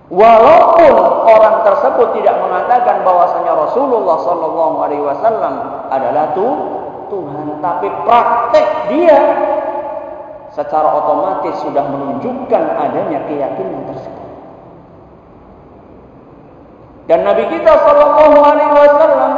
Walaupun 0.09 0.95
orang 1.29 1.69
tersebut 1.69 2.17
tidak 2.17 2.41
mengatakan 2.41 3.05
bahwasanya 3.05 3.53
Rasulullah 3.53 4.17
Sallallahu 4.25 4.77
Alaihi 4.81 5.05
Wasallam 5.05 5.55
adalah 5.93 6.33
tu, 6.33 6.49
Tuhan, 7.13 7.61
tapi 7.61 7.93
praktek 8.09 8.67
dia 8.89 9.21
secara 10.57 10.89
otomatis 10.97 11.61
sudah 11.61 11.85
menunjukkan 11.93 12.63
adanya 12.81 13.21
keyakinan 13.29 13.85
tersebut. 13.93 14.29
Dan 17.05 17.29
Nabi 17.29 17.45
kita 17.53 17.73
Sallallahu 17.77 18.37
Alaihi 18.41 18.73
Wasallam 18.73 19.33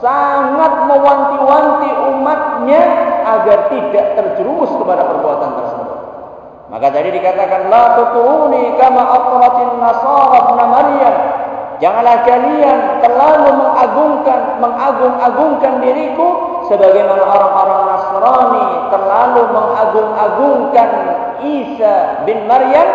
sangat 0.00 0.72
mewanti-wanti 0.88 1.90
umatnya 2.12 2.82
agar 3.24 3.68
tidak 3.68 4.06
terjerumus 4.16 4.72
kepada 4.80 5.12
perbuatan 5.12 5.50
tersebut. 5.60 5.83
Maka 6.74 6.90
tadi 6.90 7.14
dikatakan 7.14 7.70
la 7.70 7.94
tuturuni 7.94 8.74
kama 8.74 8.98
atratin 8.98 9.78
nasara 9.78 10.38
ibn 10.42 10.58
Maryam. 10.58 11.16
Janganlah 11.78 12.26
kalian 12.26 12.78
terlalu 12.98 13.50
mengagungkan 13.62 14.58
mengagung-agungkan 14.58 15.82
diriku 15.82 16.28
sebagaimana 16.66 17.22
orang-orang 17.22 17.80
Nasrani 17.94 18.66
terlalu 18.90 19.42
mengagung-agungkan 19.54 20.90
Isa 21.42 21.94
bin 22.26 22.46
Maryam. 22.50 22.88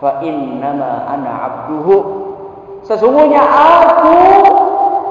Fa 0.00 0.20
innama 0.24 1.08
ana 1.08 1.32
abduhu. 1.48 1.96
Sesungguhnya 2.84 3.40
aku 3.44 4.16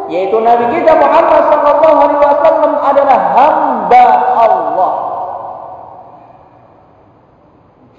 yaitu 0.09 0.37
Nabi 0.41 0.69
kita 0.69 0.97
Muhammad 0.97 1.43
sallallahu 1.49 1.97
alaihi 2.09 2.21
wasallam 2.21 2.73
adalah 2.81 3.19
hamba 3.37 4.05
Allah. 4.37 5.14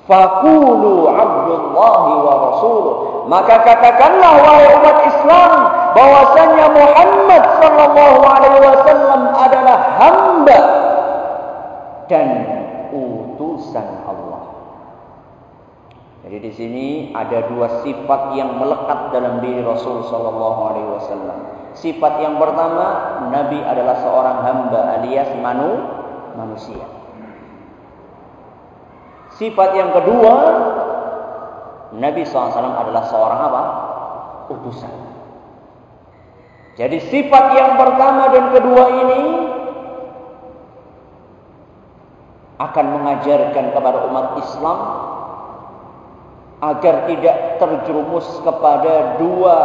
Fakulu 0.07 1.11
abdullahi 1.11 2.13
wa 2.23 2.35
rasuluh. 2.51 2.95
Maka 3.27 3.59
katakanlah 3.67 4.33
wahai 4.39 4.67
umat 4.79 4.99
Islam, 5.03 5.53
bahwasanya 5.99 6.67
Muhammad 6.71 7.43
sallallahu 7.59 8.21
alaihi 8.23 8.61
wasallam 8.63 9.21
adalah 9.35 9.79
hamba 9.99 10.61
dan 12.07 12.29
utusan 12.95 14.07
Allah. 14.07 14.43
Jadi 16.23 16.39
di 16.39 16.53
sini 16.55 16.87
ada 17.11 17.51
dua 17.51 17.83
sifat 17.83 18.35
yang 18.39 18.63
melekat 18.63 19.11
dalam 19.11 19.43
diri 19.43 19.63
Rasul 19.67 20.07
sallallahu 20.07 20.61
alaihi 20.71 20.91
wasallam. 20.95 21.39
Sifat 21.75 22.23
yang 22.23 22.39
pertama, 22.39 23.19
Nabi 23.35 23.59
adalah 23.61 24.01
seorang 24.01 24.39
hamba 24.43 24.81
alias 25.03 25.29
manu, 25.43 25.83
manusia. 26.39 26.96
Sifat 29.37 29.77
yang 29.77 29.93
kedua, 29.93 30.35
Nabi 31.93 32.25
SAW 32.25 32.57
adalah 32.57 33.05
seorang 33.09 33.41
apa? 33.41 33.63
Utusan. 34.49 34.93
Jadi 36.77 37.01
sifat 37.09 37.45
yang 37.57 37.81
pertama 37.81 38.33
dan 38.33 38.53
kedua 38.53 38.85
ini 39.01 39.23
akan 42.57 42.87
mengajarkan 43.01 43.65
kepada 43.73 43.99
umat 44.09 44.27
Islam 44.41 44.79
agar 46.65 46.95
tidak 47.05 47.37
terjerumus 47.61 48.29
kepada 48.41 49.21
dua 49.21 49.57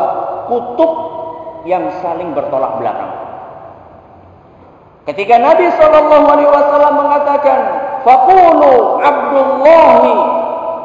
kutub 0.51 0.91
yang 1.63 1.87
saling 2.03 2.35
bertolak 2.35 2.79
belakang. 2.79 3.11
Ketika 5.07 5.35
Nabi 5.39 5.71
Shallallahu 5.79 6.27
Alaihi 6.27 6.51
Wasallam 6.51 6.93
mengatakan, 6.99 7.59
"Fakulu 8.01 9.01
Abdullahi," 9.01 10.15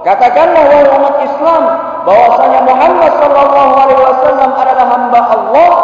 katakanlah 0.07 0.63
wahai 0.69 0.89
umat 0.91 1.17
Islam 1.25 1.63
bahwasanya 2.07 2.61
Muhammad 2.63 3.13
Shallallahu 3.19 3.73
Alaihi 3.75 4.03
Wasallam 4.03 4.51
adalah 4.55 4.87
hamba 4.87 5.21
Allah, 5.33 5.75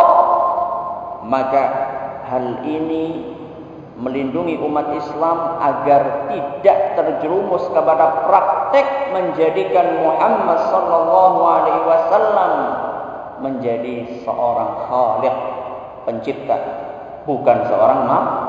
maka 1.26 1.62
hal 2.30 2.64
ini 2.64 3.32
melindungi 4.02 4.58
umat 4.58 4.88
Islam 4.98 5.62
agar 5.62 6.32
tidak 6.32 6.78
terjerumus 6.98 7.62
kepada 7.70 8.26
praktek 8.26 9.14
menjadikan 9.14 10.02
Muhammad 10.02 10.58
sallallahu 10.72 11.40
alaihi 11.44 11.82
wasallam 11.86 12.52
menjadi 13.44 14.26
seorang 14.26 14.90
khaliq 14.90 15.36
pencipta 16.08 16.58
bukan 17.28 17.58
seorang 17.70 18.00
makhluk. 18.08 18.41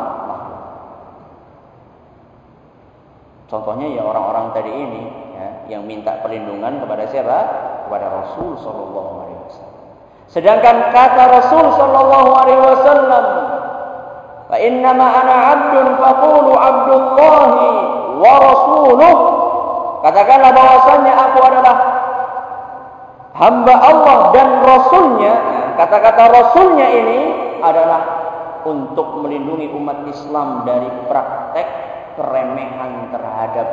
Contohnya 3.53 3.85
ya 3.85 4.01
orang-orang 4.01 4.49
tadi 4.57 4.73
ini 4.73 5.03
ya, 5.37 5.77
yang 5.77 5.85
minta 5.85 6.17
perlindungan 6.25 6.81
kepada 6.81 7.05
siapa? 7.05 7.37
Kepada 7.85 8.09
Rasul 8.09 8.57
sallallahu 8.57 9.13
alaihi 9.21 9.39
wasallam. 9.45 9.81
Sedangkan 10.25 10.89
kata 10.89 11.23
Rasul 11.29 11.65
sallallahu 11.77 12.29
alaihi 12.33 12.61
wasallam 12.65 13.25
Fa 14.49 14.57
innama 14.57 15.05
ana 15.05 15.35
'abdun 15.53 15.85
faqulu 16.01 16.51
'abdullahi 16.57 17.69
wa 18.17 18.33
rasuluh. 18.41 19.15
Katakanlah 20.01 20.49
bahwasanya 20.49 21.13
aku 21.13 21.39
adalah 21.45 21.75
hamba 23.37 23.75
Allah 23.85 24.17
dan 24.33 24.49
rasulnya. 24.65 25.33
Kata-kata 25.77 26.23
rasulnya 26.25 26.89
ini 26.89 27.19
adalah 27.61 28.01
untuk 28.65 29.21
melindungi 29.21 29.69
umat 29.77 30.09
Islam 30.09 30.65
dari 30.65 30.89
praktek 31.05 31.92
keremehan 32.15 33.09
terhadap 33.13 33.67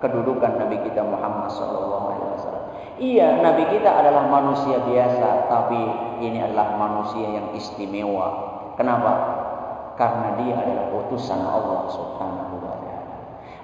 kedudukan 0.00 0.60
Nabi 0.60 0.82
kita 0.84 1.00
Muhammad 1.04 1.48
wasallam. 1.50 2.64
Iya, 2.96 3.44
Nabi 3.44 3.68
kita 3.72 3.92
adalah 3.92 4.24
manusia 4.28 4.80
biasa, 4.80 5.48
tapi 5.52 5.80
ini 6.24 6.40
adalah 6.40 6.76
manusia 6.80 7.28
yang 7.28 7.52
istimewa. 7.52 8.56
Kenapa? 8.76 9.36
karena 9.96 10.36
dia 10.36 10.54
adalah 10.60 10.86
utusan 10.92 11.40
Allah 11.40 11.88
Subhanahu 11.88 12.54
wa 12.60 12.76
taala. 12.76 12.94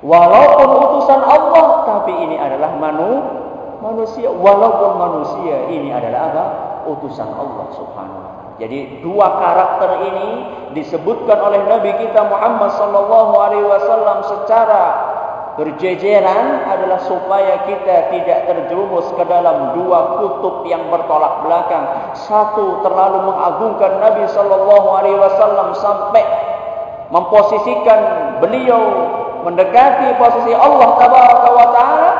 Walaupun 0.02 0.68
utusan 0.90 1.20
Allah, 1.22 1.86
tapi 1.86 2.12
ini 2.16 2.36
adalah 2.40 2.74
manu, 2.80 3.12
manusia. 3.84 4.32
Walaupun 4.32 4.90
manusia, 4.98 5.68
ini 5.68 5.92
adalah 5.92 6.32
apa? 6.32 6.44
Utusan 6.88 7.30
Allah 7.30 7.70
Subhanahu. 7.76 8.21
Jadi 8.62 9.02
dua 9.02 9.42
karakter 9.42 10.06
ini 10.06 10.28
disebutkan 10.70 11.34
oleh 11.34 11.66
Nabi 11.66 11.98
kita 11.98 12.30
Muhammad 12.30 12.70
sallallahu 12.78 13.34
alaihi 13.34 13.66
wasallam 13.66 14.22
secara 14.22 14.82
berjejeran 15.58 16.62
adalah 16.70 17.02
supaya 17.02 17.66
kita 17.66 18.14
tidak 18.14 18.38
terjerumus 18.46 19.10
ke 19.18 19.24
dalam 19.26 19.74
dua 19.74 20.22
kutub 20.22 20.62
yang 20.70 20.86
bertolak 20.94 21.42
belakang. 21.42 22.14
Satu 22.14 22.86
terlalu 22.86 23.34
mengagungkan 23.34 23.98
Nabi 23.98 24.30
sallallahu 24.30 24.88
alaihi 24.94 25.18
wasallam 25.18 25.74
sampai 25.74 26.22
memposisikan 27.10 27.98
beliau 28.38 28.78
mendekati 29.42 30.22
posisi 30.22 30.54
Allah 30.54 31.02
tabaraka 31.02 31.48
wa 31.50 31.66
taala. 31.74 32.10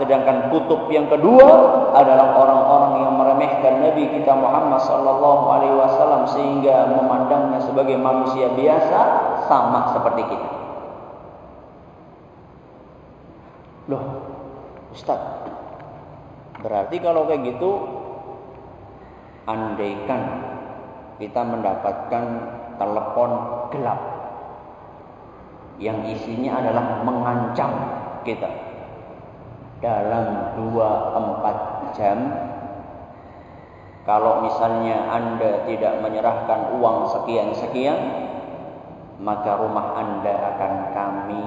Sedangkan 0.00 0.48
kutub 0.48 0.88
yang 0.88 1.04
kedua 1.12 1.48
adalah 1.92 2.32
orang-orang 2.32 2.92
yang 3.04 3.05
meremehkan 3.36 3.84
Nabi 3.84 4.08
kita 4.16 4.32
Muhammad 4.32 4.80
sallallahu 4.80 5.44
alaihi 5.52 5.76
wasallam 5.76 6.24
sehingga 6.24 6.88
memandangnya 6.96 7.60
sebagai 7.60 8.00
manusia 8.00 8.48
biasa 8.56 9.00
sama 9.44 9.92
seperti 9.92 10.24
kita. 10.24 10.50
Loh, 13.92 14.04
Ustaz, 14.90 15.20
berarti 16.64 16.96
kalau 16.98 17.28
kayak 17.28 17.44
gitu, 17.44 17.70
andaikan 19.44 20.22
kita 21.20 21.44
mendapatkan 21.44 22.24
telepon 22.80 23.30
gelap 23.68 24.00
yang 25.76 26.00
isinya 26.08 26.64
adalah 26.64 27.04
mengancam 27.04 27.70
kita 28.24 28.48
dalam 29.84 30.56
2-4 30.56 31.94
jam 32.00 32.18
kalau 34.06 34.46
misalnya 34.46 35.10
Anda 35.10 35.66
tidak 35.66 36.00
menyerahkan 36.00 36.78
uang 36.78 37.10
sekian-sekian 37.12 37.98
maka 39.20 39.58
rumah 39.58 39.98
Anda 39.98 40.34
akan 40.54 40.72
kami 40.94 41.42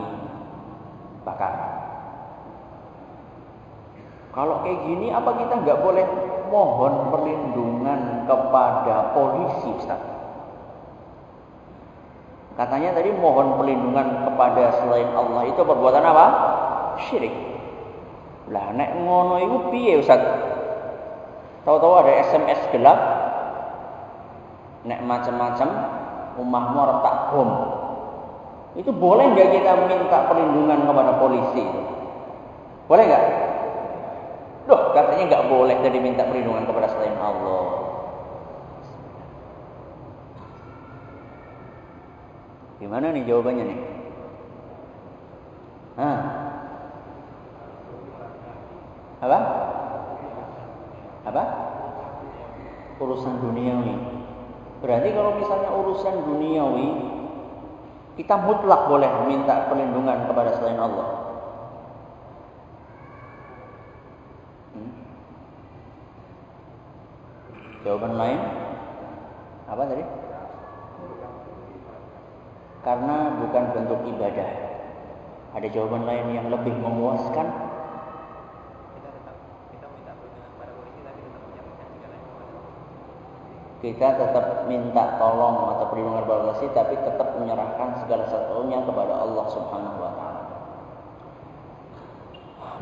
bakar 1.23 1.79
kalau 4.29 4.61
kayak 4.61 4.85
gini 4.85 5.09
apa 5.09 5.33
kita 5.41 5.53
nggak 5.65 5.81
boleh 5.81 6.05
mohon 6.49 7.13
perlindungan 7.13 8.25
kepada 8.25 9.13
polisi 9.13 9.69
Ustaz? 9.73 10.01
Katanya 12.57 12.91
tadi 12.91 13.09
mohon 13.15 13.55
perlindungan 13.55 14.27
kepada 14.27 14.83
selain 14.83 15.09
Allah 15.15 15.47
itu 15.47 15.61
perbuatan 15.63 16.03
apa? 16.03 16.25
Syirik. 17.07 17.31
Lah 18.51 18.75
nek 18.75 18.99
ngono 18.99 19.39
iku 19.39 19.57
piye 19.71 20.03
Ustaz? 20.03 20.19
Tahu-tahu 21.67 21.93
ada 21.99 22.11
SMS 22.23 22.59
gelap 22.71 22.99
nek 24.87 25.03
macam-macam 25.03 25.69
umahmu 26.39 26.79
retak 26.87 27.15
bom. 27.35 27.49
Itu 28.79 28.95
boleh 28.95 29.27
nggak 29.35 29.49
kita 29.59 29.71
minta 29.89 30.29
perlindungan 30.29 30.87
kepada 30.87 31.11
polisi 31.19 31.65
Boleh 32.87 33.03
nggak? 33.05 33.23
Loh, 34.69 34.93
katanya 34.93 35.23
nggak 35.29 35.45
boleh 35.49 35.75
jadi 35.81 35.97
minta 35.99 36.23
perlindungan 36.25 36.65
kepada 36.65 36.87
selain 36.89 37.17
Allah. 37.17 37.65
Gimana 42.79 43.11
nih 43.11 43.27
jawabannya 43.27 43.63
nih? 43.67 43.79
Hah? 45.99 46.19
Apa? 49.19 49.39
Apa? 51.27 51.43
Urusan 52.99 53.39
duniawi. 53.43 53.95
Berarti 54.79 55.09
kalau 55.11 55.31
misalnya 55.35 55.71
urusan 55.75 56.15
duniawi, 56.23 56.87
kita 58.19 58.35
mutlak 58.39 58.87
boleh 58.87 59.11
minta 59.27 59.71
perlindungan 59.71 60.27
kepada 60.27 60.55
selain 60.59 60.79
Allah. 60.79 61.19
Jawaban 67.79 68.19
lain 68.19 68.39
apa 69.71 69.83
tadi? 69.87 70.03
Karena 72.83 73.15
bukan 73.39 73.63
bentuk 73.75 73.99
ibadah. 74.03 74.49
Ada 75.55 75.67
jawaban 75.71 76.03
lain 76.03 76.27
yang 76.35 76.47
lebih 76.51 76.75
memuaskan? 76.75 77.68
kita 83.79 84.07
tetap 84.19 84.67
minta 84.67 85.15
tolong 85.15 85.71
atau 85.71 85.87
perlindungan 85.87 86.27
berbagai 86.27 86.67
tapi 86.75 86.99
tetap 86.99 87.39
menyerahkan 87.39 88.03
segala 88.03 88.27
sesuatunya 88.27 88.83
kepada 88.83 89.13
Allah 89.23 89.45
Subhanahu 89.47 89.97
wa 90.03 90.11
taala. 90.19 90.43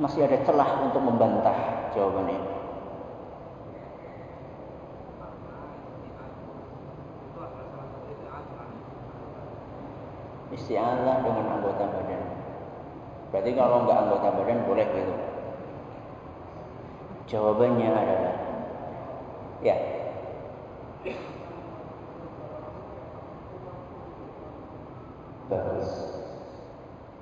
Masih 0.01 0.25
ada 0.25 0.41
celah 0.41 0.89
untuk 0.89 1.01
membantah 1.05 1.57
jawaban 1.93 2.33
ini. 2.33 2.49
Isti'alah 10.57 11.21
dengan 11.21 11.61
anggota 11.61 11.85
badan. 11.85 12.23
Berarti 13.29 13.51
kalau 13.53 13.85
nggak 13.85 13.99
anggota 14.01 14.27
badan 14.33 14.65
boleh 14.65 14.87
gitu. 14.89 15.15
Jawabannya 17.29 17.89
adalah 17.93 18.35
ya 19.61 19.75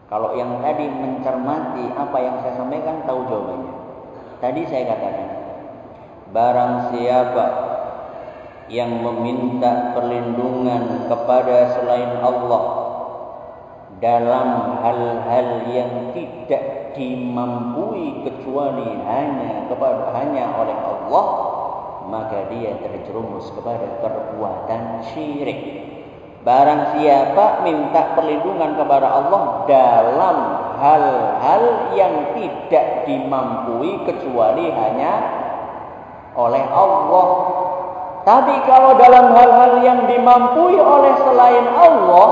Kalau 0.05 0.37
yang 0.37 0.61
tadi 0.61 0.85
mencermati 0.85 1.89
apa 1.97 2.17
yang 2.21 2.35
saya 2.45 2.53
sampaikan 2.61 3.01
tahu 3.09 3.25
jawabannya. 3.25 3.73
Tadi 4.37 4.61
saya 4.69 4.83
katakan 4.93 5.29
barang 6.29 6.73
siapa 6.93 7.45
yang 8.69 9.01
meminta 9.01 9.93
perlindungan 9.97 11.09
kepada 11.09 11.73
selain 11.77 12.21
Allah 12.21 12.63
dalam 14.01 14.81
hal-hal 14.83 15.49
yang 15.69 16.11
tidak 16.11 16.93
dimampui 16.97 18.25
kecuali 18.25 18.89
hanya 19.05 19.69
kepada 19.69 20.11
hanya 20.17 20.51
oleh 20.59 20.77
Allah 20.77 21.25
maka 22.05 22.49
dia 22.53 22.77
terjerumus 22.81 23.49
kepada 23.53 23.99
perbuatan 24.01 25.01
syirik 25.13 25.84
barang 26.45 26.81
siapa 26.93 27.65
minta 27.65 28.13
perlindungan 28.13 28.77
kepada 28.77 29.09
Allah 29.09 29.65
dalam 29.65 30.37
hal-hal 30.77 31.63
yang 31.97 32.37
tidak 32.37 33.09
dimampui 33.09 34.05
kecuali 34.05 34.69
hanya 34.69 35.13
oleh 36.37 36.61
Allah 36.69 37.27
tapi 38.21 38.61
kalau 38.69 38.93
dalam 38.93 39.33
hal-hal 39.33 39.81
yang 39.81 40.05
dimampui 40.05 40.77
oleh 40.77 41.13
selain 41.25 41.65
Allah 41.73 42.29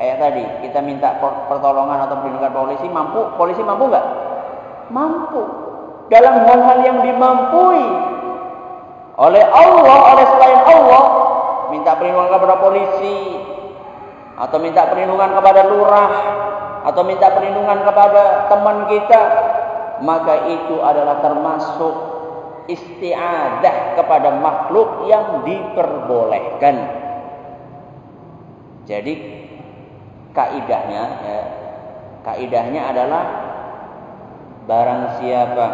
Kayak 0.00 0.16
tadi, 0.16 0.40
kita 0.64 0.80
minta 0.80 1.12
pertolongan 1.20 2.08
atau 2.08 2.24
perlindungan 2.24 2.56
polisi, 2.56 2.88
mampu? 2.88 3.20
Polisi 3.36 3.60
mampu 3.60 3.84
nggak? 3.84 4.06
Mampu. 4.88 5.44
Dalam 6.08 6.40
hal-hal 6.40 6.78
yang 6.80 7.04
dimampui 7.04 7.84
oleh 9.20 9.44
Allah, 9.44 9.98
oleh 10.16 10.24
selain 10.24 10.60
Allah, 10.64 11.04
minta 11.70 11.96
perlindungan 11.96 12.34
kepada 12.34 12.56
polisi, 12.58 13.18
atau 14.36 14.58
minta 14.58 14.88
perlindungan 14.90 15.30
kepada 15.38 15.62
lurah, 15.70 16.12
atau 16.84 17.02
minta 17.04 17.28
perlindungan 17.32 17.84
kepada 17.84 18.50
teman 18.50 18.88
kita, 18.88 19.20
maka 20.00 20.34
itu 20.48 20.80
adalah 20.80 21.20
termasuk 21.20 21.94
istiadah 22.70 23.98
kepada 23.98 24.32
makhluk 24.38 25.06
yang 25.10 25.44
diperbolehkan. 25.44 26.76
Jadi 28.88 29.14
kaidahnya 30.34 31.04
ya, 31.22 31.40
kaidahnya 32.26 32.82
adalah 32.90 33.24
barang 34.66 35.02
siapa 35.20 35.66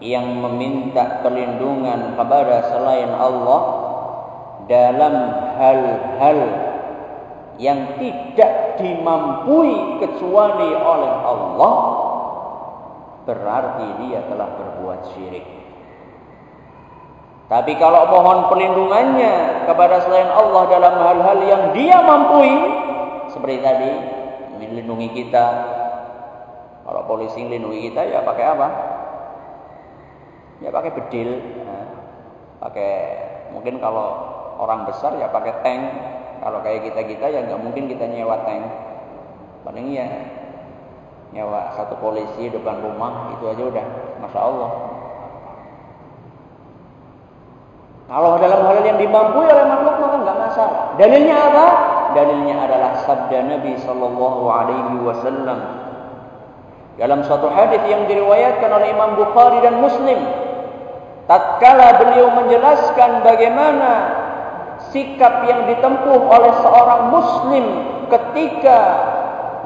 yang 0.00 0.28
meminta 0.44 1.24
perlindungan 1.24 2.14
kepada 2.14 2.68
selain 2.68 3.08
Allah 3.16 3.85
dalam 4.66 5.14
hal-hal 5.58 6.38
yang 7.56 7.96
tidak 7.96 8.76
dimampui 8.76 10.02
kecuali 10.02 10.70
oleh 10.76 11.12
Allah 11.24 11.74
berarti 13.26 13.86
dia 14.06 14.22
telah 14.30 14.48
berbuat 14.54 15.00
syirik. 15.14 15.46
Tapi 17.46 17.78
kalau 17.78 18.10
mohon 18.10 18.50
perlindungannya 18.50 19.66
kepada 19.70 20.02
selain 20.02 20.30
Allah 20.30 20.62
dalam 20.66 20.94
hal-hal 20.98 21.38
yang 21.46 21.62
dia 21.74 22.02
mampui, 22.02 22.50
seperti 23.30 23.62
tadi 23.62 23.90
melindungi 24.58 25.14
kita. 25.14 25.46
Kalau 26.86 27.02
polisi 27.06 27.42
melindungi 27.42 27.90
kita 27.90 28.02
ya 28.02 28.22
pakai 28.22 28.44
apa? 28.50 28.68
Ya 30.62 30.74
pakai 30.74 30.90
bedil, 30.90 31.38
pakai 32.62 32.94
mungkin 33.54 33.78
kalau 33.78 34.35
orang 34.56 34.88
besar 34.88 35.14
ya 35.20 35.28
pakai 35.30 35.54
tank. 35.62 35.82
Kalau 36.36 36.60
kayak 36.60 36.88
kita 36.92 37.00
kita 37.04 37.26
ya 37.32 37.40
nggak 37.46 37.60
mungkin 37.60 37.88
kita 37.88 38.04
nyewa 38.08 38.42
tank. 38.44 38.64
Paling 39.64 39.86
ya 39.92 40.06
nyewa 41.34 41.74
satu 41.74 41.98
polisi 41.98 42.48
depan 42.48 42.80
rumah 42.80 43.34
itu 43.36 43.44
aja 43.50 43.62
udah, 43.62 43.86
masya 44.24 44.40
Allah. 44.40 44.70
Kalau 48.06 48.38
dalam 48.38 48.60
hal 48.70 48.78
yang 48.86 48.98
dimampui 49.02 49.50
oleh 49.50 49.66
makhluk 49.66 49.96
maka 49.98 50.16
nggak 50.22 50.38
masalah. 50.38 50.82
Dalilnya 50.94 51.36
apa? 51.50 51.66
dalilnya 52.16 52.64
adalah 52.64 53.04
sabda 53.04 53.44
Nabi 53.44 53.76
sallallahu 53.76 54.44
alaihi 54.48 54.96
wasallam 55.04 55.60
dalam 56.96 57.20
suatu 57.28 57.52
hadis 57.52 57.84
yang 57.84 58.08
diriwayatkan 58.08 58.72
oleh 58.72 58.88
Imam 58.88 59.20
Bukhari 59.20 59.60
dan 59.60 59.84
Muslim 59.84 60.16
tatkala 61.28 62.00
beliau 62.00 62.32
menjelaskan 62.32 63.20
bagaimana 63.20 63.90
sikap 64.90 65.46
yang 65.46 65.66
ditempuh 65.70 66.20
oleh 66.26 66.52
seorang 66.62 67.02
muslim 67.10 67.64
ketika 68.10 68.78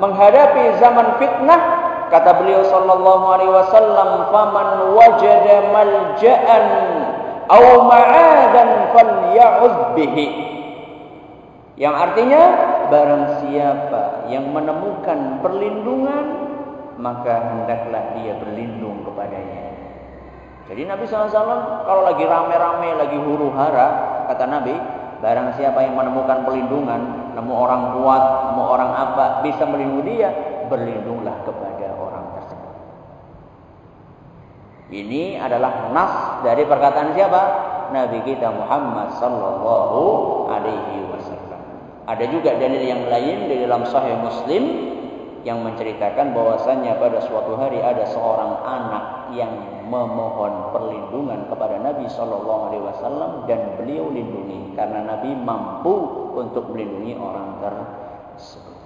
menghadapi 0.00 0.80
zaman 0.80 1.16
fitnah 1.20 1.60
kata 2.08 2.40
beliau 2.40 2.64
sallallahu 2.66 3.24
alaihi 3.30 3.52
wasallam 3.52 4.10
faman 4.32 4.68
wajada 4.96 5.56
malja'an 5.70 6.66
aw 7.46 7.64
ma'adan 7.86 8.70
falya'udh 8.96 9.78
bihi 9.94 10.26
yang 11.80 11.96
artinya 11.96 12.42
barang 12.92 13.24
siapa 13.44 14.28
yang 14.28 14.52
menemukan 14.52 15.40
perlindungan 15.40 16.50
maka 17.00 17.34
hendaklah 17.48 18.12
dia 18.20 18.36
berlindung 18.36 19.02
kepadanya. 19.08 19.72
Jadi 20.68 20.86
Nabi 20.86 21.02
SAW 21.08 21.32
kalau 21.82 22.02
lagi 22.06 22.22
rame-rame, 22.22 22.94
lagi 22.94 23.18
huru 23.18 23.50
hara, 23.56 23.88
kata 24.30 24.44
Nabi, 24.46 24.76
barang 25.20 25.48
siapa 25.60 25.84
yang 25.84 25.94
menemukan 25.94 26.48
perlindungan, 26.48 27.32
nemu 27.36 27.52
orang 27.52 27.82
kuat, 28.00 28.24
nemu 28.50 28.62
orang 28.64 28.90
apa, 28.96 29.24
bisa 29.44 29.68
melindungi 29.68 30.16
dia, 30.16 30.32
berlindunglah 30.72 31.44
kepada 31.44 31.92
orang 32.00 32.24
tersebut. 32.40 32.74
Ini 34.90 35.38
adalah 35.38 35.92
nas 35.92 36.42
dari 36.42 36.64
perkataan 36.66 37.12
siapa? 37.14 37.42
Nabi 37.90 38.22
kita 38.22 38.48
Muhammad 38.54 39.14
sallallahu 39.18 40.02
alaihi 40.50 41.04
wasallam. 41.10 41.62
Ada 42.06 42.24
juga 42.26 42.54
dalil 42.58 42.82
yang 42.82 43.06
lain 43.06 43.50
di 43.50 43.56
dalam 43.66 43.86
Sahih 43.86 44.18
Muslim 44.18 44.62
yang 45.40 45.64
menceritakan 45.64 46.36
bahwasannya 46.36 47.00
pada 47.00 47.18
suatu 47.24 47.56
hari 47.56 47.80
ada 47.80 48.04
seorang 48.04 48.60
anak 48.60 49.04
yang 49.32 49.52
memohon 49.88 50.70
perlindungan 50.70 51.48
kepada 51.48 51.80
Nabi 51.80 52.04
Shallallahu 52.06 52.62
Alaihi 52.70 52.84
Wasallam 52.84 53.30
dan 53.48 53.80
beliau 53.80 54.12
lindungi 54.12 54.76
karena 54.76 55.02
Nabi 55.08 55.32
mampu 55.34 55.94
untuk 56.36 56.68
melindungi 56.70 57.16
orang 57.16 57.58
tersebut. 57.64 58.78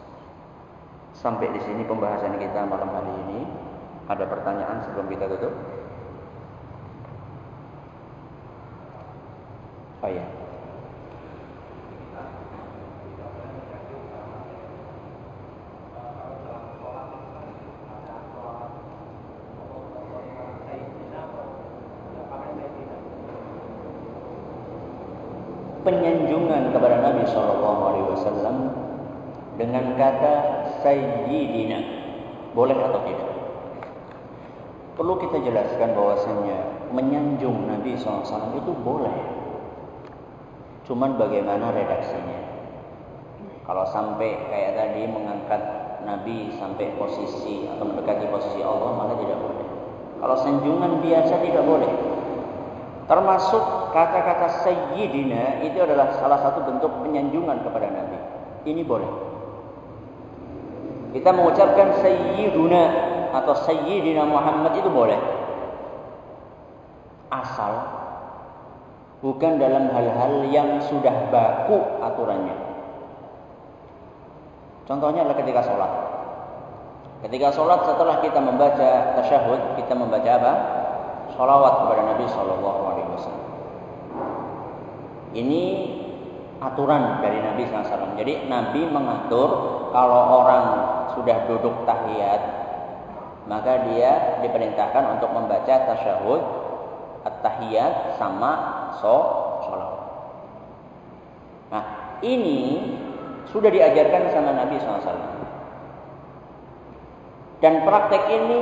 Sampai 1.14 1.50
di 1.50 1.60
sini 1.62 1.82
pembahasan 1.86 2.38
kita 2.38 2.66
malam 2.66 2.90
hari 2.90 3.12
ini. 3.28 3.40
Ada 4.04 4.28
pertanyaan 4.28 4.84
sebelum 4.84 5.08
kita 5.08 5.24
tutup? 5.32 5.54
Oh 10.04 10.10
ya. 10.12 10.43
Penyanjungan 26.44 26.76
kepada 26.76 26.96
Nabi 27.00 27.24
Shallallahu 27.24 27.80
Alaihi 27.88 28.08
Wasallam 28.12 28.56
dengan 29.56 29.84
kata 29.96 30.34
Sayyidina 30.84 31.78
boleh 32.52 32.76
atau 32.76 33.00
tidak? 33.08 33.32
Perlu 34.94 35.14
kita 35.18 35.40
jelaskan 35.40 35.96
bahwasanya 35.96 36.58
menyanjung 36.94 37.66
Nabi 37.66 37.98
SAW 37.98 38.54
itu 38.54 38.70
boleh. 38.84 39.16
Cuman 40.86 41.18
bagaimana 41.18 41.74
redaksinya? 41.74 42.38
Kalau 43.64 43.88
sampai 43.88 44.36
kayak 44.52 44.76
tadi 44.76 45.08
mengangkat 45.08 45.62
Nabi 46.04 46.52
sampai 46.60 46.94
posisi 47.00 47.66
atau 47.66 47.88
mendekati 47.88 48.28
posisi 48.28 48.60
Allah 48.60 48.92
maka 48.92 49.18
tidak 49.18 49.40
boleh. 49.40 49.66
Kalau 50.20 50.36
sanjungan 50.38 51.00
biasa 51.00 51.34
tidak 51.42 51.64
boleh. 51.64 51.90
Termasuk 53.04 53.92
kata-kata 53.92 54.64
sayyidina 54.64 55.60
itu 55.60 55.76
adalah 55.76 56.16
salah 56.16 56.40
satu 56.40 56.64
bentuk 56.64 56.88
penyanjungan 57.04 57.60
kepada 57.60 57.92
Nabi. 57.92 58.18
Ini 58.64 58.80
boleh. 58.80 59.10
Kita 61.12 61.30
mengucapkan 61.30 62.00
sayyiduna 62.00 62.82
atau 63.36 63.54
sayyidina 63.68 64.24
Muhammad 64.24 64.72
itu 64.80 64.88
boleh. 64.88 65.20
Asal 67.28 67.72
bukan 69.20 69.60
dalam 69.60 69.92
hal-hal 69.92 70.48
yang 70.48 70.80
sudah 70.88 71.28
baku 71.28 71.76
aturannya. 72.00 72.56
Contohnya 74.88 75.28
adalah 75.28 75.38
ketika 75.44 75.60
sholat. 75.60 75.92
Ketika 77.24 77.48
sholat 77.52 77.80
setelah 77.88 78.20
kita 78.20 78.36
membaca 78.36 79.16
tasyahud, 79.16 79.80
kita 79.80 79.92
membaca 79.96 80.30
apa? 80.40 80.52
Sholawat 81.34 81.86
kepada 81.86 82.02
Nabi 82.14 82.24
Shallallahu 82.30 82.80
Alaihi 82.86 83.10
Wasallam. 83.14 83.44
Ini 85.34 85.62
aturan 86.62 87.20
dari 87.20 87.42
Nabi 87.42 87.66
SAW. 87.66 88.14
Jadi 88.16 88.46
Nabi 88.46 88.86
mengatur 88.86 89.50
kalau 89.90 90.22
orang 90.42 90.64
sudah 91.18 91.44
duduk 91.50 91.84
tahiyat, 91.84 92.42
maka 93.50 93.90
dia 93.90 94.40
diperintahkan 94.46 95.18
untuk 95.18 95.30
membaca 95.34 95.74
tasyahud, 95.90 96.42
at-tahiyat 97.26 98.16
sama 98.20 98.52
so, 99.02 99.16
sholawat. 99.66 100.02
Nah, 101.74 101.84
ini 102.22 102.60
sudah 103.50 103.68
diajarkan 103.74 104.30
sama 104.30 104.54
Nabi 104.54 104.78
SAW. 104.78 105.34
Dan 107.58 107.80
praktek 107.82 108.22
ini 108.28 108.60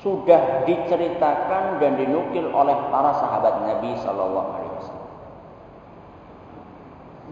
sudah 0.00 0.64
diceritakan 0.64 1.76
dan 1.76 2.00
dinukil 2.00 2.48
oleh 2.48 2.74
para 2.88 3.12
sahabat 3.20 3.68
Nabi 3.68 3.92
Shallallahu 4.00 4.48
Alaihi 4.56 4.74
Wasallam. 4.80 5.10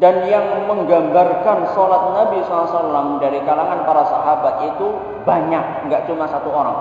Dan 0.01 0.15
yang 0.33 0.65
menggambarkan 0.65 1.77
sholat 1.77 2.03
Nabi 2.17 2.41
SAW 2.49 3.21
dari 3.21 3.37
kalangan 3.45 3.85
para 3.85 4.01
sahabat 4.09 4.73
itu 4.73 4.97
banyak, 5.29 5.93
nggak 5.93 6.09
cuma 6.09 6.25
satu 6.25 6.49
orang. 6.49 6.79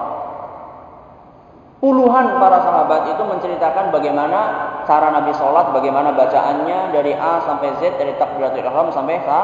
Puluhan 1.83 2.39
para 2.39 2.63
sahabat 2.63 3.11
itu 3.11 3.23
menceritakan 3.23 3.91
bagaimana 3.91 4.39
cara 4.87 5.11
Nabi 5.11 5.35
sholat, 5.35 5.71
bagaimana 5.75 6.15
bacaannya 6.15 6.95
dari 6.95 7.11
A 7.11 7.43
sampai 7.43 7.75
Z, 7.79 7.99
dari 7.99 8.15
takbiratul 8.15 8.63
ihram 8.63 8.87
sampai 8.91 9.19
Sa 9.27 9.39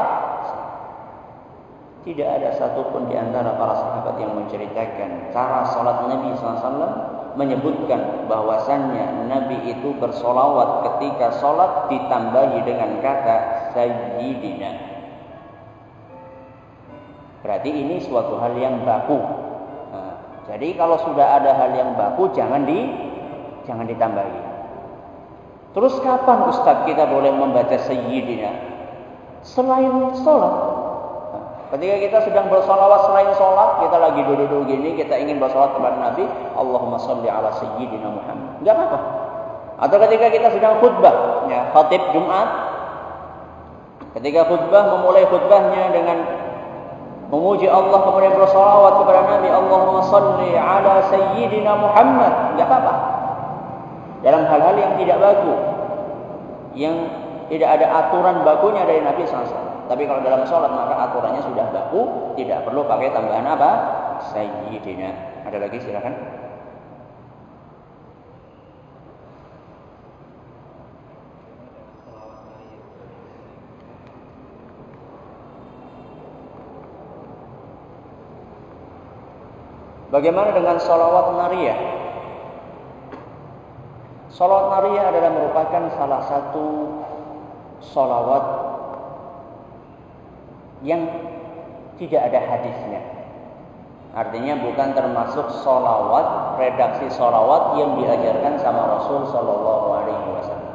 tidak 2.06 2.28
ada 2.38 2.54
satupun 2.54 3.10
di 3.10 3.18
antara 3.18 3.58
para 3.58 3.74
sahabat 3.82 4.14
yang 4.22 4.38
menceritakan 4.38 5.34
cara 5.34 5.66
sholat 5.74 6.06
Nabi 6.06 6.38
SAW 6.38 7.16
menyebutkan 7.34 8.30
bahwasannya 8.30 9.26
Nabi 9.26 9.74
itu 9.74 9.90
bersolawat 9.98 10.86
ketika 10.86 11.34
sholat 11.42 11.90
ditambahi 11.90 12.62
dengan 12.62 13.02
kata 13.02 13.36
Sayyidina. 13.74 14.70
Berarti 17.42 17.70
ini 17.74 17.98
suatu 17.98 18.38
hal 18.38 18.54
yang 18.54 18.86
baku. 18.86 19.18
Nah, 19.90 20.14
jadi 20.46 20.78
kalau 20.78 21.02
sudah 21.10 21.42
ada 21.42 21.58
hal 21.58 21.74
yang 21.74 21.98
baku 21.98 22.30
jangan 22.38 22.62
di 22.70 22.86
jangan 23.66 23.82
ditambahi. 23.82 24.38
Terus 25.74 25.98
kapan 26.06 26.54
Ustadz 26.54 26.86
kita 26.86 27.10
boleh 27.10 27.34
membaca 27.34 27.74
Sayyidina? 27.74 28.78
Selain 29.42 30.14
sholat, 30.22 30.75
Ketika 31.66 31.96
kita 31.98 32.18
sedang 32.30 32.46
bersolawat 32.46 33.10
selain 33.10 33.30
sholat, 33.34 33.82
kita 33.82 33.96
lagi 33.98 34.22
duduk-duduk 34.22 34.70
gini, 34.70 34.94
kita 34.94 35.18
ingin 35.18 35.42
bersolawat 35.42 35.74
kepada 35.74 35.96
Nabi, 35.98 36.24
Allahumma 36.54 36.94
salli 36.94 37.26
ala 37.26 37.50
sayyidina 37.58 38.06
Muhammad. 38.06 38.62
Enggak 38.62 38.74
apa-apa. 38.78 38.98
Atau 39.82 39.96
ketika 40.06 40.26
kita 40.30 40.48
sedang 40.54 40.78
khutbah, 40.78 41.42
ya, 41.50 41.66
khatib 41.74 42.00
Jumat, 42.14 42.48
ketika 44.14 44.46
khutbah 44.46 44.94
memulai 44.94 45.26
khutbahnya 45.26 45.90
dengan 45.90 46.22
memuji 47.34 47.66
Allah 47.66 47.98
kemudian 47.98 48.38
bersolawat 48.38 49.02
kepada 49.02 49.20
Nabi, 49.26 49.48
Allahumma 49.50 50.06
salli 50.06 50.54
ala 50.54 51.02
sayyidina 51.10 51.72
Muhammad. 51.82 52.54
Enggak 52.54 52.66
apa-apa. 52.70 52.94
Dalam 54.22 54.42
hal-hal 54.46 54.74
yang 54.78 54.94
tidak 55.02 55.18
baku, 55.18 55.54
yang 56.78 56.96
tidak 57.50 57.68
ada 57.74 57.86
aturan 58.06 58.46
bakunya 58.46 58.86
dari 58.86 59.02
Nabi 59.02 59.26
SAW. 59.26 59.75
Tapi 59.86 60.02
kalau 60.02 60.20
dalam 60.22 60.42
sholat 60.50 60.70
maka 60.74 60.94
aturannya 61.10 61.42
sudah 61.46 61.66
baku, 61.70 62.34
tidak 62.34 62.66
perlu 62.66 62.82
pakai 62.90 63.14
tambahan 63.14 63.46
apa? 63.46 63.70
Sayyidina. 64.34 65.10
Ada 65.46 65.62
lagi 65.62 65.78
silakan. 65.78 66.14
Bagaimana 80.06 80.54
dengan 80.56 80.80
sholawat 80.80 81.26
nariyah? 81.36 81.78
Sholawat 84.32 84.66
nariyah 84.72 85.04
adalah 85.12 85.30
merupakan 85.34 85.82
salah 85.92 86.22
satu 86.24 86.66
sholawat 87.84 88.55
yang 90.86 91.02
tidak 91.98 92.30
ada 92.30 92.40
hadisnya. 92.46 93.02
Artinya 94.16 94.56
bukan 94.64 94.96
termasuk 94.96 95.44
solawat, 95.60 96.56
redaksi 96.56 97.10
solawat 97.12 97.76
yang 97.76 98.00
diajarkan 98.00 98.56
sama 98.64 98.96
Rasul 98.96 99.28
Shallallahu 99.28 99.88
Alaihi 99.92 100.28
Wasallam. 100.32 100.74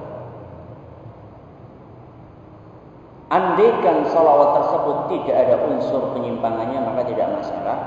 Andaikan 3.32 4.06
solawat 4.12 4.62
tersebut 4.62 4.98
tidak 5.10 5.36
ada 5.48 5.56
unsur 5.72 6.14
penyimpangannya 6.14 6.86
maka 6.86 7.02
tidak 7.08 7.32
masalah. 7.34 7.78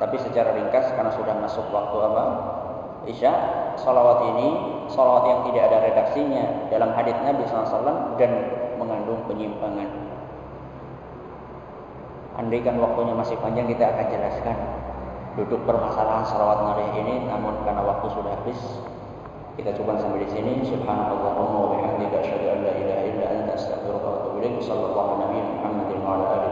Tapi 0.00 0.16
secara 0.18 0.56
ringkas 0.56 0.90
karena 0.96 1.12
sudah 1.14 1.34
masuk 1.38 1.68
waktu 1.70 1.96
apa? 2.00 2.24
Isya, 3.06 3.34
solawat 3.78 4.34
ini 4.34 4.48
solawat 4.90 5.24
yang 5.28 5.40
tidak 5.52 5.62
ada 5.70 5.78
redaksinya 5.86 6.44
dalam 6.72 6.90
hadis 6.98 7.14
Nabi 7.22 7.46
SAW 7.46 8.16
dan 8.18 8.30
mengandung 8.80 9.22
penyimpangan. 9.30 10.07
Andaikan 12.38 12.78
waktunya 12.78 13.18
masih 13.18 13.34
panjang 13.42 13.66
kita 13.66 13.82
akan 13.82 14.06
jelaskan 14.14 14.56
duduk 15.34 15.58
permasalahan 15.66 16.22
salawat 16.22 16.58
narih 16.70 16.90
ini. 17.02 17.26
Namun 17.26 17.66
karena 17.66 17.82
waktu 17.82 18.06
sudah 18.14 18.30
habis 18.38 18.58
kita 19.58 19.74
coba 19.74 19.98
sampai 19.98 20.22
di 20.22 20.30
sini. 20.30 20.52
Subhanallahumma 20.62 21.58
wa 21.58 21.68
bihamdika 21.74 22.22
asyhadu 22.22 22.46
an 22.46 22.58
la 22.62 22.72
ilaha 22.78 23.02
illa 23.10 23.26
anta 23.26 23.52
astaghfiruka 23.58 24.06
wa 24.06 24.16
atubu 24.22 24.36
ilaik. 24.38 24.62
Sallallahu 24.62 25.10
alaihi 25.18 25.42
wa 25.42 25.50
Muhammadin 25.58 25.98
wa 26.06 26.10
ala 26.14 26.24
alihi 26.30 26.48